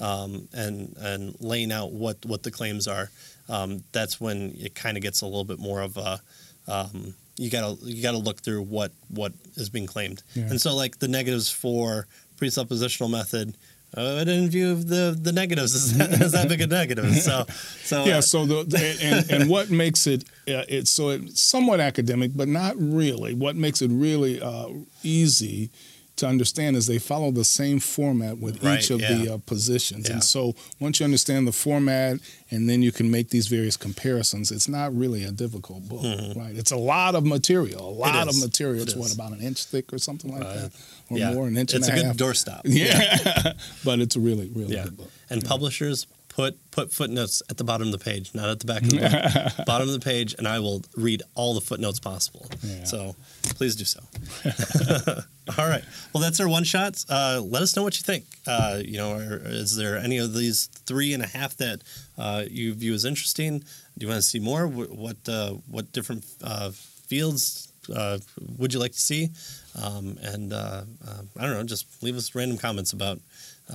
um, 0.00 0.48
and 0.52 0.94
and 0.98 1.34
laying 1.40 1.72
out 1.72 1.92
what 1.92 2.16
what 2.26 2.42
the 2.42 2.50
claims 2.50 2.86
are, 2.88 3.10
um, 3.48 3.82
that's 3.92 4.20
when 4.20 4.54
it 4.58 4.74
kind 4.74 4.96
of 4.96 5.02
gets 5.02 5.20
a 5.22 5.26
little 5.26 5.44
bit 5.44 5.58
more 5.58 5.80
of 5.80 5.96
a. 5.96 6.20
Um, 6.66 7.14
you 7.36 7.50
gotta 7.50 7.76
you 7.84 8.02
gotta 8.02 8.18
look 8.18 8.40
through 8.42 8.62
what 8.62 8.92
what 9.08 9.32
is 9.56 9.68
being 9.70 9.86
claimed, 9.86 10.22
Yeah. 10.34 10.44
and 10.50 10.60
so 10.60 10.74
like 10.74 10.98
the 10.98 11.08
negatives 11.08 11.50
for 11.50 12.06
presuppositional 12.36 13.10
method. 13.10 13.56
Uh, 13.96 14.16
I 14.20 14.24
didn't 14.24 14.50
view 14.50 14.74
the 14.74 15.16
the 15.18 15.32
negatives 15.32 15.74
as 15.74 15.96
that, 15.96 16.10
as 16.20 16.32
that 16.32 16.48
big 16.48 16.60
a 16.60 16.66
negative. 16.66 17.14
So 17.16 17.46
so 17.84 18.04
yeah. 18.04 18.18
uh, 18.18 18.20
So 18.20 18.44
the, 18.44 18.64
the 18.64 18.98
and, 19.02 19.30
and 19.30 19.50
what 19.50 19.70
makes 19.70 20.06
it 20.06 20.24
uh, 20.46 20.64
it's 20.68 20.90
so 20.90 21.08
it's 21.10 21.40
somewhat 21.40 21.80
academic, 21.80 22.32
but 22.36 22.48
not 22.48 22.74
really. 22.78 23.32
What 23.34 23.56
makes 23.56 23.80
it 23.80 23.90
really 23.90 24.42
uh, 24.42 24.68
easy 25.02 25.70
to 26.18 26.26
understand 26.26 26.76
is 26.76 26.86
they 26.86 26.98
follow 26.98 27.30
the 27.30 27.44
same 27.44 27.80
format 27.80 28.38
with 28.38 28.62
Right, 28.62 28.78
each 28.78 28.90
of 28.90 29.00
the 29.00 29.34
uh, 29.34 29.38
positions, 29.46 30.06
Yeah. 30.06 30.14
and 30.14 30.24
so 30.24 30.54
once 30.80 31.00
you 31.00 31.04
understand 31.04 31.46
the 31.48 31.52
format, 31.52 32.18
and 32.50 32.68
then 32.68 32.82
you 32.82 32.92
can 32.92 33.10
make 33.10 33.30
these 33.30 33.48
various 33.48 33.76
comparisons. 33.76 34.50
It's 34.52 34.68
not 34.68 34.94
really 34.96 35.24
a 35.24 35.30
difficult 35.32 35.88
book, 35.88 36.04
right? 36.36 36.54
It's 36.56 36.70
a 36.70 36.76
lot 36.76 37.14
of 37.14 37.24
material, 37.26 37.88
a 37.88 37.90
lot 37.90 38.28
of 38.28 38.38
material. 38.40 38.84
Mm-hmm. 38.84 38.88
It 38.88 38.92
It's 38.92 38.96
what 38.96 39.14
about 39.14 39.32
an 39.32 39.40
inch 39.40 39.64
thick 39.64 39.92
or 39.92 39.98
something 39.98 40.30
like 40.32 40.42
that, 40.42 40.70
or 41.10 41.18
yeah, 41.18 41.32
more, 41.34 41.46
an 41.46 41.56
inch 41.56 41.74
it's 41.74 41.86
and 41.88 41.96
a 41.96 42.00
a 42.00 42.02
good 42.02 42.06
half. 42.06 42.16
doorstop. 42.16 42.60
yeah, 42.64 43.52
but 43.84 44.00
it's 44.00 44.16
a 44.16 44.20
really, 44.20 44.48
really 44.54 44.74
Yeah. 44.74 44.84
good 44.84 44.96
book. 44.96 45.10
And 45.30 45.44
publishers 45.44 46.06
put 46.38 46.70
put 46.70 46.92
footnotes 46.92 47.42
at 47.50 47.56
the 47.56 47.64
bottom 47.64 47.88
of 47.88 47.92
the 47.92 47.98
page, 47.98 48.32
not 48.32 48.48
at 48.48 48.60
the 48.60 48.66
back 48.66 48.82
of 48.82 48.90
the 48.90 48.98
book. 49.56 49.66
bottom 49.66 49.88
of 49.88 49.92
the 49.92 49.98
page, 49.98 50.36
and 50.38 50.46
I 50.46 50.60
will 50.60 50.84
read 50.96 51.20
all 51.34 51.52
the 51.52 51.60
footnotes 51.60 51.98
possible. 51.98 52.46
Yeah. 52.62 52.84
So 52.84 53.16
please 53.56 53.74
do 53.74 53.84
so. 53.84 53.98
all 55.58 55.68
right. 55.68 55.82
Well, 56.12 56.22
that's 56.22 56.38
our 56.38 56.48
one 56.48 56.62
shots. 56.62 57.04
Uh, 57.10 57.42
let 57.44 57.62
us 57.62 57.74
know 57.74 57.82
what 57.82 57.96
you 57.98 58.04
think. 58.04 58.24
Uh, 58.46 58.80
you 58.84 58.98
know, 58.98 59.14
are, 59.14 59.40
is 59.46 59.74
there 59.74 59.98
any 59.98 60.18
of 60.18 60.32
these 60.32 60.66
three 60.86 61.12
and 61.12 61.24
a 61.24 61.26
half 61.26 61.56
that 61.56 61.80
uh, 62.16 62.44
you 62.48 62.72
view 62.72 62.94
as 62.94 63.04
interesting? 63.04 63.58
Do 63.58 64.06
you 64.06 64.06
want 64.06 64.22
to 64.22 64.28
see 64.28 64.38
more? 64.38 64.68
What 64.68 65.16
uh, 65.28 65.54
what 65.68 65.90
different 65.90 66.24
uh, 66.40 66.70
fields 66.70 67.72
uh, 67.92 68.18
would 68.56 68.72
you 68.72 68.78
like 68.78 68.92
to 68.92 69.00
see? 69.00 69.30
Um, 69.74 70.18
and 70.22 70.52
uh, 70.52 70.84
uh, 71.04 71.22
I 71.36 71.42
don't 71.42 71.54
know. 71.54 71.64
Just 71.64 72.00
leave 72.00 72.16
us 72.16 72.32
random 72.36 72.58
comments 72.58 72.92
about 72.92 73.18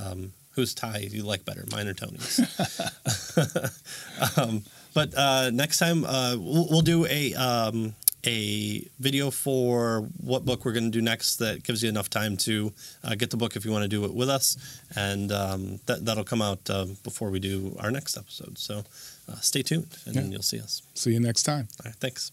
um, 0.02 0.32
whose 0.56 0.74
tie 0.74 1.08
you 1.12 1.24
like 1.24 1.46
better, 1.46 1.66
mine 1.72 1.88
or 1.88 1.94
Tony's. 1.94 2.40
um, 4.38 4.64
but 4.94 5.14
uh, 5.18 5.50
next 5.52 5.80
time 5.80 6.06
uh, 6.06 6.36
we'll, 6.38 6.68
we'll 6.70 6.82
do 6.82 7.06
a 7.08 7.34
um, 7.36 7.96
a 8.26 8.88
video 9.00 9.30
for 9.32 10.08
what 10.24 10.46
book 10.46 10.64
we're 10.64 10.72
going 10.72 10.86
to 10.92 10.98
do 10.98 11.02
next. 11.02 11.38
That 11.38 11.64
gives 11.64 11.84
you 11.84 11.90
enough 11.90 12.10
time 12.10 12.38
to 12.38 12.72
uh, 13.04 13.16
get 13.16 13.32
the 13.32 13.38
book 13.38 13.56
if 13.56 13.66
you 13.66 13.72
want 13.72 13.84
to 13.84 13.88
do 13.90 14.06
it 14.06 14.14
with 14.14 14.30
us, 14.30 14.56
and 14.96 15.32
um, 15.32 15.80
that 15.88 16.06
that'll 16.06 16.24
come 16.24 16.42
out 16.42 16.70
uh, 16.70 16.86
before 17.04 17.30
we 17.32 17.40
do 17.40 17.76
our 17.80 17.92
next 17.92 18.16
episode. 18.18 18.58
So 18.58 18.84
uh, 19.30 19.36
stay 19.42 19.62
tuned, 19.64 19.98
and 20.06 20.16
Yeah. 20.16 20.22
you'll 20.24 20.42
see 20.44 20.60
us. 20.60 20.82
See 20.94 21.12
you 21.12 21.20
next 21.20 21.44
time. 21.44 21.68
All 21.84 21.90
right, 21.90 21.96
thanks. 22.00 22.32